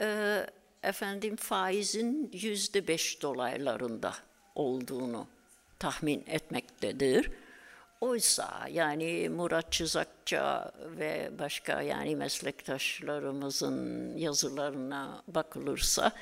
e, 0.00 0.46
efendim 0.82 1.36
faizin 1.36 2.30
yüzde 2.32 2.88
beş 2.88 3.22
dolaylarında 3.22 4.14
olduğunu 4.54 5.26
tahmin 5.78 6.24
etmektedir. 6.26 7.30
Oysa 8.00 8.66
yani 8.70 9.28
Murat 9.28 9.72
Çizakça 9.72 10.72
ve 10.98 11.30
başka 11.38 11.82
yani 11.82 12.16
meslektaşlarımızın 12.16 14.16
yazılarına 14.16 15.22
bakılırsa 15.28 16.12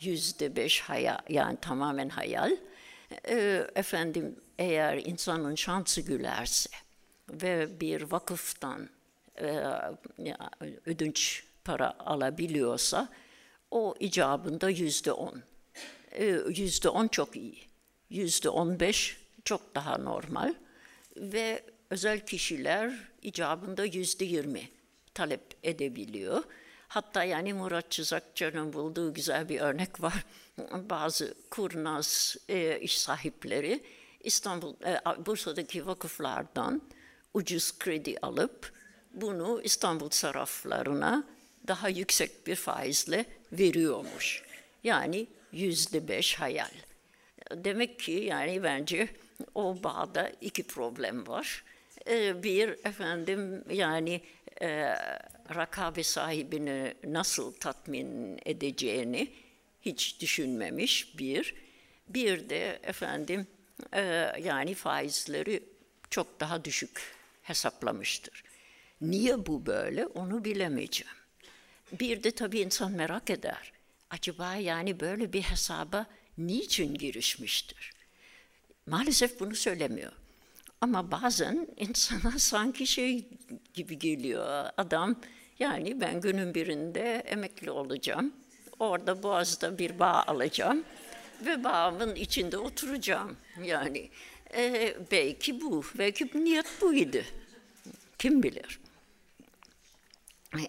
yüzde 0.00 0.56
beş 0.56 0.80
hayal 0.80 1.18
yani 1.28 1.58
tamamen 1.60 2.08
hayal. 2.08 2.56
E, 3.28 3.66
efendim 3.74 4.40
eğer 4.58 4.96
insanın 4.96 5.54
şansı 5.54 6.00
gülerse 6.00 6.70
ve 7.30 7.80
bir 7.80 8.02
vakıftan 8.02 8.88
e, 9.40 9.62
ödünç 10.86 11.44
para 11.64 11.98
alabiliyorsa 11.98 13.08
o 13.70 13.94
icabında 14.00 14.70
yüzde 14.70 15.12
on. 15.12 15.42
E, 16.12 16.24
yüzde 16.48 16.88
on 16.88 17.08
çok 17.08 17.36
iyi. 17.36 17.66
Yüzde 18.10 18.48
on 18.48 18.80
beş 18.80 19.16
çok 19.44 19.74
daha 19.74 19.98
normal. 19.98 20.54
Ve 21.16 21.62
özel 21.90 22.26
kişiler 22.26 22.92
icabında 23.22 23.84
yüzde 23.84 24.24
yirmi 24.24 24.68
talep 25.14 25.42
edebiliyor. 25.62 26.42
Hatta 26.88 27.24
yani 27.24 27.52
Murat 27.52 27.90
Çizakçı'nın 27.90 28.72
bulduğu 28.72 29.14
güzel 29.14 29.48
bir 29.48 29.60
örnek 29.60 30.02
var. 30.02 30.24
Bazı 30.90 31.34
kurnaz 31.50 32.36
e, 32.48 32.80
iş 32.80 32.98
sahipleri 32.98 33.82
İstanbul, 34.20 34.74
e, 34.84 35.26
Bursa'daki 35.26 35.86
vakıflardan 35.86 36.82
ucuz 37.34 37.78
kredi 37.78 38.18
alıp 38.22 38.72
bunu 39.14 39.60
İstanbul 39.64 40.10
sarraflarına 40.10 41.24
daha 41.68 41.88
yüksek 41.88 42.46
bir 42.46 42.56
faizle 42.56 43.26
veriyormuş. 43.52 44.42
Yani 44.84 45.26
yüzde 45.52 46.08
beş 46.08 46.34
hayal. 46.34 46.70
Demek 47.54 48.00
ki 48.00 48.12
yani 48.12 48.62
bence 48.62 49.08
o 49.54 49.82
bağda 49.82 50.32
iki 50.40 50.62
problem 50.62 51.26
var. 51.26 51.64
Ee, 52.08 52.42
bir 52.42 52.68
efendim 52.68 53.64
yani 53.70 54.20
e, 54.62 54.68
rakabe 55.54 56.02
sahibini 56.02 56.94
nasıl 57.04 57.52
tatmin 57.52 58.40
edeceğini 58.46 59.32
hiç 59.82 60.20
düşünmemiş 60.20 61.18
bir. 61.18 61.54
Bir 62.08 62.48
de 62.48 62.80
efendim 62.82 63.46
e, 63.92 64.00
yani 64.42 64.74
faizleri 64.74 65.62
çok 66.10 66.40
daha 66.40 66.64
düşük 66.64 67.14
hesaplamıştır. 67.42 68.44
Niye 69.00 69.46
bu 69.46 69.66
böyle 69.66 70.06
onu 70.06 70.44
bilemeyeceğim. 70.44 71.14
Bir 71.92 72.22
de 72.22 72.30
tabii 72.30 72.60
insan 72.60 72.92
merak 72.92 73.30
eder. 73.30 73.72
Acaba 74.10 74.54
yani 74.54 75.00
böyle 75.00 75.32
bir 75.32 75.42
hesaba 75.42 76.06
niçin 76.38 76.94
girişmiştir? 76.94 77.92
Maalesef 78.86 79.40
bunu 79.40 79.54
söylemiyor. 79.54 80.12
Ama 80.80 81.10
bazen 81.10 81.68
insana 81.76 82.30
sanki 82.38 82.86
şey 82.86 83.28
gibi 83.74 83.98
geliyor. 83.98 84.70
Adam 84.76 85.16
yani 85.58 86.00
ben 86.00 86.20
günün 86.20 86.54
birinde 86.54 87.22
emekli 87.26 87.70
olacağım. 87.70 88.32
Orada 88.78 89.22
Boğaz'da 89.22 89.78
bir 89.78 89.98
bağ 89.98 90.24
alacağım 90.26 90.84
ve 91.46 91.64
bağımın 91.64 92.14
içinde 92.14 92.58
oturacağım. 92.58 93.36
Yani 93.64 94.10
e, 94.54 94.94
belki 95.10 95.60
bu, 95.60 95.84
belki 95.98 96.44
niyet 96.44 96.66
buydu. 96.80 97.22
Kim 98.18 98.42
bilir? 98.42 98.80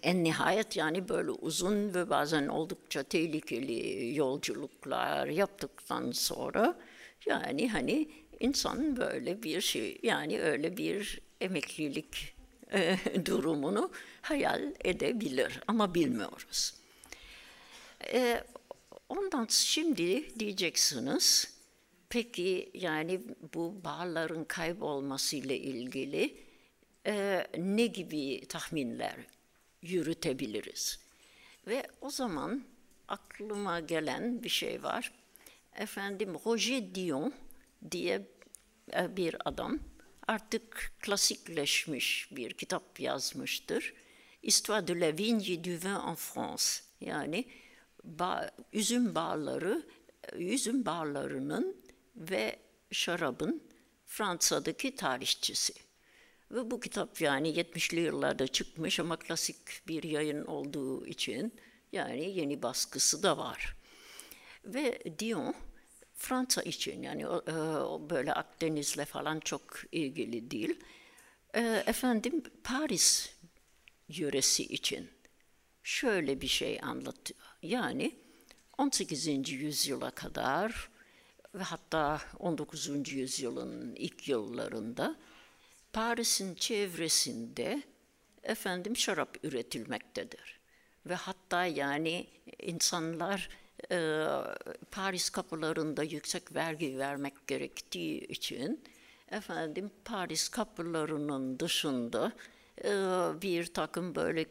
En 0.04 0.24
nihayet 0.24 0.76
yani 0.76 1.10
böyle 1.10 1.32
uzun 1.32 1.94
ve 1.94 2.10
bazen 2.10 2.48
oldukça 2.48 3.04
tehlikeli 3.04 4.12
yolculuklar 4.16 5.28
yaptıktan 5.28 6.12
sonra 6.12 6.80
yani 7.26 7.70
hani 7.70 8.10
insan 8.40 8.98
böyle 8.98 9.44
bir 9.44 9.62
şey 9.62 10.00
yani 10.04 10.42
öyle 10.42 10.78
bir 10.78 11.22
emeklilik 11.42 12.36
e, 12.74 12.98
durumunu 13.26 13.92
hayal 14.22 14.74
edebilir 14.84 15.60
ama 15.68 15.96
bilmiyoruz. 15.96 16.74
E, 18.14 18.44
ondan 19.10 19.48
şimdi 19.50 20.40
diyeceksiniz 20.40 21.58
peki 22.10 22.72
yani 22.74 23.22
bu 23.54 23.84
bağların 23.84 24.44
kaybolması 24.44 25.36
ile 25.36 25.58
ilgili 25.58 26.38
e, 27.06 27.48
ne 27.58 27.86
gibi 27.86 28.46
tahminler 28.48 29.16
yürütebiliriz? 29.90 31.00
Ve 31.68 31.84
o 32.02 32.10
zaman 32.10 32.64
aklıma 33.08 33.80
gelen 33.80 34.44
bir 34.44 34.50
şey 34.50 34.84
var. 34.84 35.12
Efendim 35.76 36.38
Roger 36.46 36.96
Dion 36.96 37.34
diye 37.92 38.28
e, 38.94 39.18
bir 39.18 39.36
adam 39.46 39.80
artık 40.28 40.94
klasikleşmiş 41.00 42.30
bir 42.32 42.54
kitap 42.54 43.00
yazmıştır. 43.00 43.94
Histoire 44.44 44.88
de 44.88 45.00
la 45.00 45.18
vigne 45.18 45.64
du 45.64 45.70
vin 45.70 46.10
en 46.10 46.16
France. 46.16 46.66
Yani 47.02 47.46
ba, 48.04 48.52
üzüm 48.74 49.16
bağları, 49.16 49.88
üzüm 50.34 50.86
bağlarının 50.86 51.78
ve 52.16 52.60
şarabın 52.92 53.64
Fransa'daki 54.06 54.96
tarihçisi. 54.96 55.74
Ve 56.52 56.72
bu 56.72 56.80
kitap 56.80 57.22
yani 57.22 57.50
70'li 57.50 58.00
yıllarda 58.00 58.48
çıkmış 58.48 59.00
ama 59.00 59.20
klasik 59.20 59.88
bir 59.88 60.04
yayın 60.04 60.46
olduğu 60.46 61.06
için 61.06 61.54
yani 61.92 62.40
yeni 62.40 62.62
baskısı 62.64 63.24
da 63.24 63.38
var. 63.38 63.76
Ve 64.66 65.00
Dion 65.20 65.56
Fransa 66.16 66.62
için 66.62 67.04
yani 67.04 67.22
e, 67.22 67.56
böyle 68.10 68.34
Akdeniz'le 68.34 69.06
falan 69.06 69.40
çok 69.40 69.80
ilgili 69.92 70.52
değil. 70.52 70.80
E, 71.54 71.84
efendim 71.86 72.44
Paris 72.64 73.30
yöresi 74.10 74.64
için 74.64 75.10
şöyle 75.84 76.42
bir 76.42 76.48
şey 76.48 76.80
anlatıyor. 76.82 77.40
Yani 77.62 78.16
18. 78.78 79.50
yüzyıla 79.50 80.12
kadar 80.12 80.90
ve 81.54 81.64
hatta 81.64 82.22
19. 82.40 83.12
yüzyılın 83.12 83.96
ilk 83.96 84.28
yıllarında 84.28 85.16
Paris'in 85.98 86.56
çevresinde 86.56 87.82
efendim 88.44 88.98
şarap 88.98 89.38
üretilmektedir. 89.44 90.60
Ve 91.06 91.16
hatta 91.16 91.66
yani 91.66 92.28
insanlar 92.60 93.50
e, 93.92 94.26
Paris 94.92 95.30
kapılarında 95.30 96.04
yüksek 96.04 96.56
vergi 96.56 96.98
vermek 96.98 97.48
gerektiği 97.48 98.20
için 98.28 98.84
efendim 99.32 99.92
Paris 100.06 100.50
kapılarının 100.50 101.60
dışında 101.60 102.32
e, 102.84 102.92
bir 103.42 103.66
takım 103.66 104.16
böyle 104.16 104.46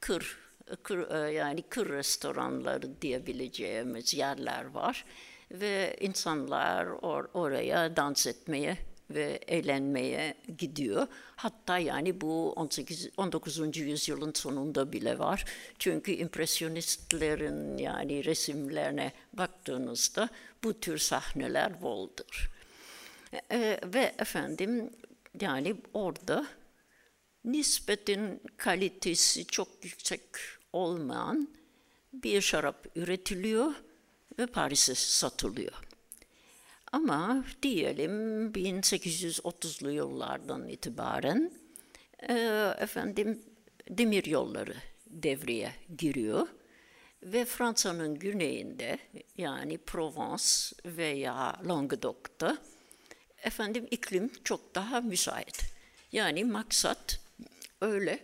kır, 0.00 0.38
kır 0.82 1.10
e, 1.10 1.32
yani 1.32 1.62
kır 1.62 1.88
restoranları 1.88 3.02
diyebileceğimiz 3.02 4.14
yerler 4.14 4.64
var 4.64 5.04
ve 5.50 5.96
insanlar 6.00 6.86
or, 6.86 7.30
oraya 7.34 7.96
dans 7.96 8.26
etmeye 8.26 8.76
ve 9.10 9.40
eğlenmeye 9.46 10.34
gidiyor. 10.58 11.06
Hatta 11.36 11.78
yani 11.78 12.20
bu 12.20 12.52
18 12.52 13.08
19. 13.16 13.76
yüzyılın 13.76 14.32
sonunda 14.34 14.92
bile 14.92 15.18
var. 15.18 15.44
Çünkü 15.78 16.12
impresyonistlerin 16.12 17.78
yani 17.78 18.24
resimlerine 18.24 19.12
baktığınızda 19.32 20.28
bu 20.64 20.80
tür 20.80 20.98
sahneler 20.98 21.82
boldur. 21.82 22.50
Ee, 23.52 23.80
ve 23.84 24.14
efendim 24.18 24.90
yani 25.40 25.76
orada 25.94 26.46
nispetin 27.44 28.42
kalitesi 28.56 29.46
çok 29.46 29.84
yüksek 29.84 30.22
olmayan 30.72 31.48
bir 32.12 32.40
şarap 32.40 32.86
üretiliyor 32.96 33.72
ve 34.38 34.46
Paris'e 34.46 34.94
satılıyor. 34.94 35.87
Ama 36.92 37.44
diyelim 37.62 38.46
1830'lu 38.52 39.90
yıllardan 39.90 40.68
itibaren 40.68 41.52
e, 42.28 42.34
efendim 42.78 43.42
demir 43.90 44.24
yolları 44.24 44.74
devreye 45.06 45.72
giriyor 45.98 46.48
ve 47.22 47.44
Fransa'nın 47.44 48.14
güneyinde 48.14 48.98
yani 49.36 49.78
Provence 49.78 50.44
veya 50.96 51.60
Languedoc'ta 51.68 52.58
efendim 53.42 53.86
iklim 53.90 54.30
çok 54.44 54.74
daha 54.74 55.00
müsait. 55.00 55.62
Yani 56.12 56.44
maksat 56.44 57.20
öyle 57.80 58.18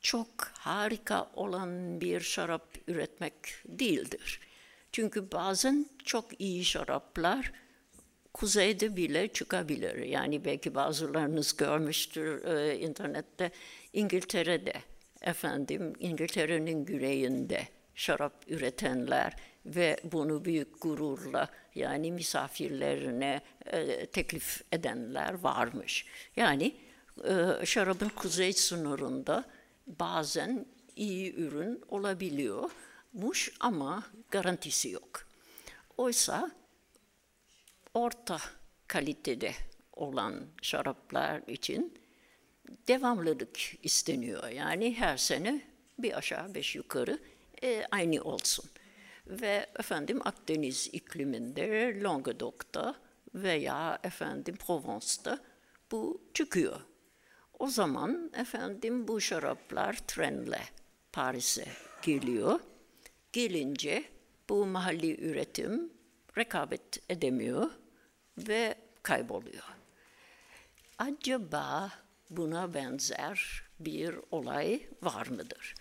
çok 0.00 0.28
harika 0.40 1.30
olan 1.34 2.00
bir 2.00 2.20
şarap 2.20 2.68
üretmek 2.86 3.34
değildir. 3.64 4.40
Çünkü 4.92 5.32
bazen 5.32 5.86
çok 6.04 6.40
iyi 6.40 6.64
şaraplar 6.64 7.52
kuzeyde 8.38 8.96
bile 8.96 9.28
çıkabilir. 9.28 9.96
Yani 9.96 10.44
belki 10.44 10.74
bazılarınız 10.74 11.56
görmüştür 11.56 12.44
e, 12.44 12.78
internette 12.78 13.50
İngiltere'de 13.92 14.72
efendim 15.22 15.92
İngiltere'nin 16.00 16.84
güneyinde 16.84 17.68
şarap 17.94 18.32
üretenler 18.46 19.36
ve 19.66 19.96
bunu 20.04 20.44
büyük 20.44 20.82
gururla 20.82 21.48
yani 21.74 22.12
misafirlerine 22.12 23.40
e, 23.66 24.06
teklif 24.06 24.62
edenler 24.72 25.34
varmış. 25.34 26.06
Yani 26.36 26.76
e, 27.24 27.66
şarabın 27.66 28.08
kuzey 28.08 28.52
sınırında 28.52 29.44
bazen 29.86 30.66
iyi 30.96 31.34
ürün 31.34 31.82
olabiliyormuş 31.88 33.52
ama 33.60 34.02
garantisi 34.30 34.90
yok. 34.90 35.26
Oysa 35.96 36.50
orta 37.98 38.40
kalitede 38.88 39.52
olan 39.92 40.46
şaraplar 40.62 41.42
için 41.46 41.98
devamlılık 42.88 43.84
isteniyor. 43.84 44.48
Yani 44.48 44.94
her 44.94 45.16
sene 45.16 45.60
bir 45.98 46.18
aşağı 46.18 46.54
beş 46.54 46.76
yukarı 46.76 47.18
e, 47.62 47.84
aynı 47.90 48.22
olsun. 48.22 48.64
Ve 49.26 49.66
efendim 49.78 50.20
Akdeniz 50.24 50.88
ikliminde, 50.92 52.00
Languedoc'ta 52.02 52.94
veya 53.34 53.98
efendim 54.02 54.56
Provence'da 54.56 55.38
bu 55.92 56.22
çıkıyor. 56.34 56.80
O 57.58 57.66
zaman 57.66 58.32
efendim 58.36 59.08
bu 59.08 59.20
şaraplar 59.20 59.92
trenle 59.92 60.60
Paris'e 61.12 61.66
geliyor. 62.02 62.60
Gelince 63.32 64.04
bu 64.48 64.66
mahalli 64.66 65.20
üretim 65.20 65.92
rekabet 66.38 67.10
edemiyor 67.10 67.70
ve 68.48 68.74
kayboluyor. 69.02 69.64
Acaba 70.98 71.92
buna 72.30 72.74
benzer 72.74 73.62
bir 73.80 74.14
olay 74.30 74.82
var 75.02 75.26
mıdır? 75.26 75.74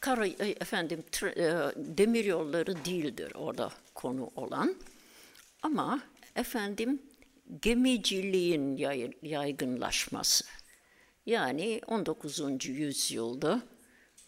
Kara, 0.00 0.26
e, 0.26 0.48
efendim 0.60 1.04
e, 1.22 1.44
demir 1.76 2.24
yolları 2.24 2.84
değildir 2.84 3.32
orada 3.34 3.70
konu 3.94 4.30
olan. 4.36 4.76
Ama 5.62 6.02
efendim 6.36 7.02
gemiciliğin 7.62 8.76
yaygınlaşması. 9.22 10.44
Yani 11.26 11.80
19. 11.86 12.66
yüzyılda 12.66 13.62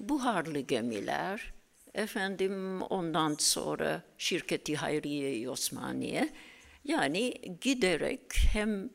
buharlı 0.01 0.61
gemiler, 0.61 1.53
efendim 1.95 2.83
ondan 2.83 3.37
sonra 3.39 4.03
şirketi 4.19 4.77
Hayriye 4.77 5.51
Osmaniye, 5.51 6.33
yani 6.87 7.35
giderek 7.61 8.23
hem 8.53 8.91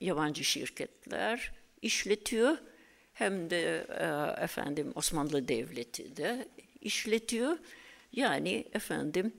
yabancı 0.00 0.44
şirketler 0.44 1.52
işletiyor 1.82 2.58
hem 3.12 3.50
de 3.50 3.86
e, 3.88 4.42
efendim 4.44 4.92
Osmanlı 4.94 5.48
Devleti 5.48 6.16
de 6.16 6.48
işletiyor. 6.80 7.58
Yani 8.12 8.64
efendim 8.72 9.32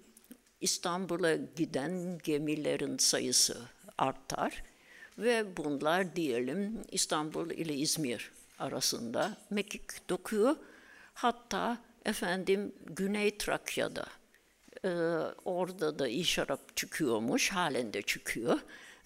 İstanbul'a 0.61 1.35
giden 1.35 2.17
gemilerin 2.23 2.97
sayısı 2.97 3.57
artar 3.97 4.63
ve 5.17 5.57
bunlar 5.57 6.15
diyelim 6.15 6.81
İstanbul 6.91 7.51
ile 7.51 7.75
İzmir 7.75 8.31
arasında 8.59 9.37
mekik 9.49 10.09
dokuyor. 10.09 10.55
Hatta 11.13 11.77
efendim 12.05 12.75
Güney 12.85 13.37
Trakya'da 13.37 14.05
e, 14.85 14.89
orada 15.45 15.99
da 15.99 16.07
iyi 16.07 16.25
şarap 16.25 16.77
çıkıyormuş, 16.77 17.51
halen 17.51 17.93
de 17.93 18.01
çıkıyor. 18.01 18.59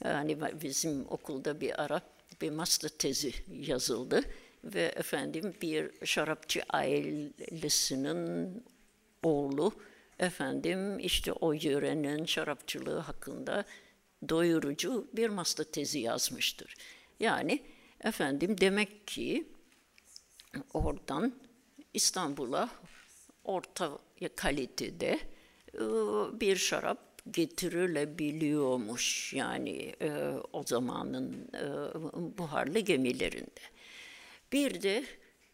Yani 0.04 0.38
bizim 0.62 1.06
okulda 1.10 1.62
bir 1.62 1.84
ara 1.84 2.02
bir 2.42 2.52
master 2.52 2.90
tezi 2.90 3.34
yazıldı 3.48 4.24
ve 4.64 4.82
efendim 4.82 5.54
bir 5.62 6.06
şarapçı 6.06 6.64
ailesinin 6.70 8.64
oğlu 9.24 9.74
efendim 10.20 11.00
işte 11.00 11.32
o 11.32 11.54
yörenin 11.54 12.26
şarapçılığı 12.26 13.00
hakkında 13.00 13.66
doyurucu 14.30 15.08
bir 15.14 15.30
master 15.30 15.64
tezi 15.64 16.00
yazmıştır. 16.00 16.76
Yani 17.20 17.64
efendim 18.04 18.62
demek 18.62 19.08
ki 19.08 19.48
oradan 20.74 21.34
İstanbul'a 21.94 22.70
orta 23.44 23.98
kalitede 24.36 25.20
bir 26.40 26.56
şarap 26.56 27.10
getirilebiliyormuş 27.32 29.34
yani 29.34 29.96
e, 30.02 30.12
o 30.54 30.64
zamanın 30.64 31.50
e, 31.54 31.64
buharlı 32.38 32.80
gemilerinde. 32.80 33.62
Bir 34.52 34.82
de 34.82 35.04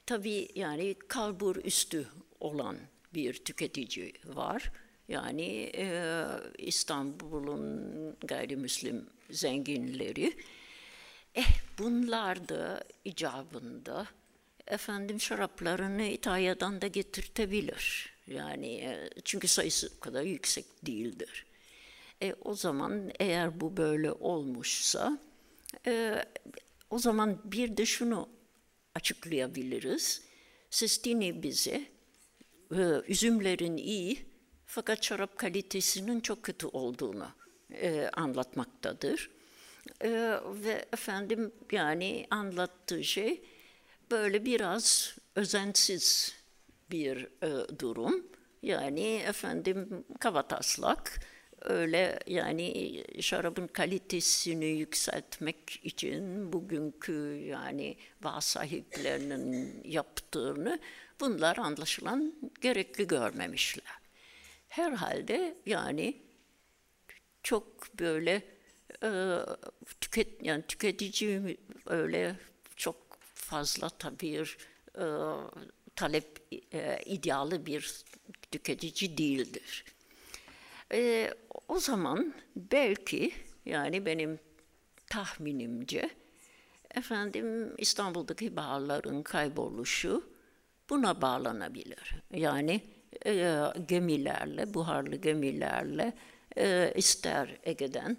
tabii 0.06 0.48
yani 0.56 0.96
kalbur 1.08 1.56
üstü 1.56 2.08
olan 2.40 2.78
bir 3.14 3.34
tüketici 3.34 4.14
var. 4.26 4.72
Yani 5.08 5.72
e, 5.76 6.16
İstanbul'un 6.58 8.16
gayrimüslim 8.20 9.10
zenginleri. 9.30 10.34
Eh 11.36 11.60
bunlar 11.80 12.50
da 12.50 12.84
icabında 13.06 14.08
efendim 14.68 15.20
şaraplarını 15.20 16.04
İtalya'dan 16.04 16.82
da 16.82 16.88
getirtebilir. 16.88 18.15
Yani 18.28 18.76
e, 18.76 19.10
çünkü 19.26 19.48
sayısı 19.48 19.92
o 19.98 20.00
kadar 20.00 20.22
yüksek 20.22 20.66
değildir. 20.86 21.46
E, 22.24 22.34
o 22.42 22.56
zaman 22.56 23.12
eğer 23.20 23.62
bu 23.62 23.78
böyle 23.78 24.12
olmuşsa 24.12 25.20
e, 25.88 26.26
o 26.90 27.00
zaman 27.00 27.42
bir 27.44 27.78
de 27.78 27.86
şunu 27.86 28.30
açıklayabiliriz. 28.96 30.22
Sistini 30.70 31.44
bize 31.44 31.86
e, 32.72 32.82
üzümlerin 33.08 33.78
iyi 33.78 34.26
fakat 34.66 35.04
şarap 35.04 35.38
kalitesinin 35.38 36.20
çok 36.20 36.44
kötü 36.44 36.68
olduğunu 36.68 37.28
e, 37.72 38.10
anlatmaktadır. 38.14 39.30
E, 40.02 40.10
ve 40.46 40.86
efendim 40.94 41.52
yani 41.72 42.28
anlattığı 42.30 43.04
şey 43.04 43.42
böyle 44.12 44.46
biraz 44.46 45.16
özensiz 45.36 46.36
bir 46.92 47.28
e, 47.44 47.80
durum. 47.80 48.28
Yani 48.62 49.16
efendim 49.16 50.06
kavataslak 50.20 51.20
öyle 51.62 52.20
yani 52.28 53.04
şarabın 53.22 53.68
kalitesini 53.68 54.66
yükseltmek 54.66 55.86
için 55.86 56.54
bugünkü 56.54 57.14
yani 57.50 57.98
bağ 58.24 58.42
sahiplerinin 58.42 59.82
yaptığını 59.86 60.80
bunlar 61.20 61.58
anlaşılan 61.58 62.34
gerekli 62.62 63.08
görmemişler. 63.08 64.00
Herhalde 64.68 65.58
yani 65.66 66.22
çok 67.44 68.00
böyle 68.00 68.42
e, 69.04 69.40
tüket 70.02 70.46
yani 70.46 70.64
tüketici 70.68 71.58
öyle 71.86 72.36
çok 72.76 73.18
fazla 73.36 73.90
tabii 73.90 74.44
e, 74.98 75.06
talep 75.96 76.48
e, 76.74 77.00
idealı 77.06 77.66
bir 77.66 78.04
tüketici 78.52 79.18
değildir. 79.18 79.86
E, 80.94 81.32
o 81.68 81.80
zaman 81.80 82.34
belki 82.56 83.32
yani 83.66 84.06
benim 84.06 84.40
tahminimce 85.10 86.10
efendim 86.96 87.74
İstanbul'daki 87.78 88.56
bağların 88.56 89.24
kayboluşu 89.24 90.30
buna 90.90 91.22
bağlanabilir. 91.22 92.16
Yani 92.34 92.82
e, 93.26 93.62
gemilerle, 93.88 94.74
buharlı 94.74 95.16
gemilerle 95.16 96.14
e, 96.58 96.94
ister 96.96 97.58
Ege'den, 97.64 98.18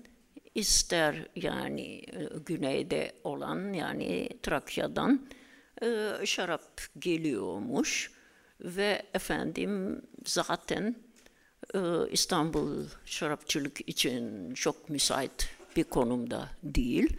ister 0.54 1.28
yani 1.36 1.82
e, 1.96 2.28
güneyde 2.46 3.12
olan 3.24 3.72
yani 3.72 4.28
Trakya'dan 4.42 5.28
e, 5.82 6.12
şarap 6.26 6.82
geliyormuş 6.98 8.10
ve 8.60 9.02
efendim 9.14 10.02
zaten 10.24 10.96
e, 11.74 11.78
İstanbul 12.10 12.86
şarapçılık 13.04 13.88
için 13.88 14.54
çok 14.54 14.90
müsait 14.90 15.48
bir 15.76 15.84
konumda 15.84 16.48
değil. 16.62 17.16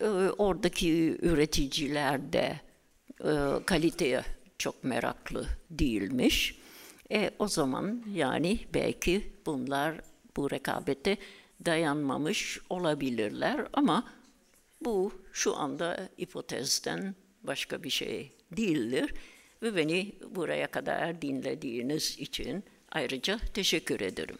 E, 0.00 0.06
oradaki 0.38 1.18
üreticiler 1.22 2.32
de 2.32 2.60
e, 3.24 3.64
kaliteye 3.66 4.24
çok 4.58 4.84
meraklı 4.84 5.46
değilmiş. 5.70 6.58
E, 7.12 7.30
o 7.38 7.48
zaman 7.48 8.02
yani 8.14 8.60
belki 8.74 9.32
bunlar 9.46 10.00
bu 10.36 10.50
rekabete 10.50 11.16
dayanmamış 11.66 12.60
olabilirler 12.70 13.66
ama 13.72 14.12
bu 14.80 15.12
şu 15.32 15.56
anda 15.56 16.08
hipotezden 16.20 17.14
başka 17.46 17.82
bir 17.82 17.90
şey 17.90 18.32
değildir. 18.50 19.14
Ve 19.62 19.76
beni 19.76 20.12
buraya 20.30 20.66
kadar 20.66 21.22
dinlediğiniz 21.22 22.18
için 22.18 22.64
ayrıca 22.90 23.38
teşekkür 23.54 24.00
ederim. 24.00 24.38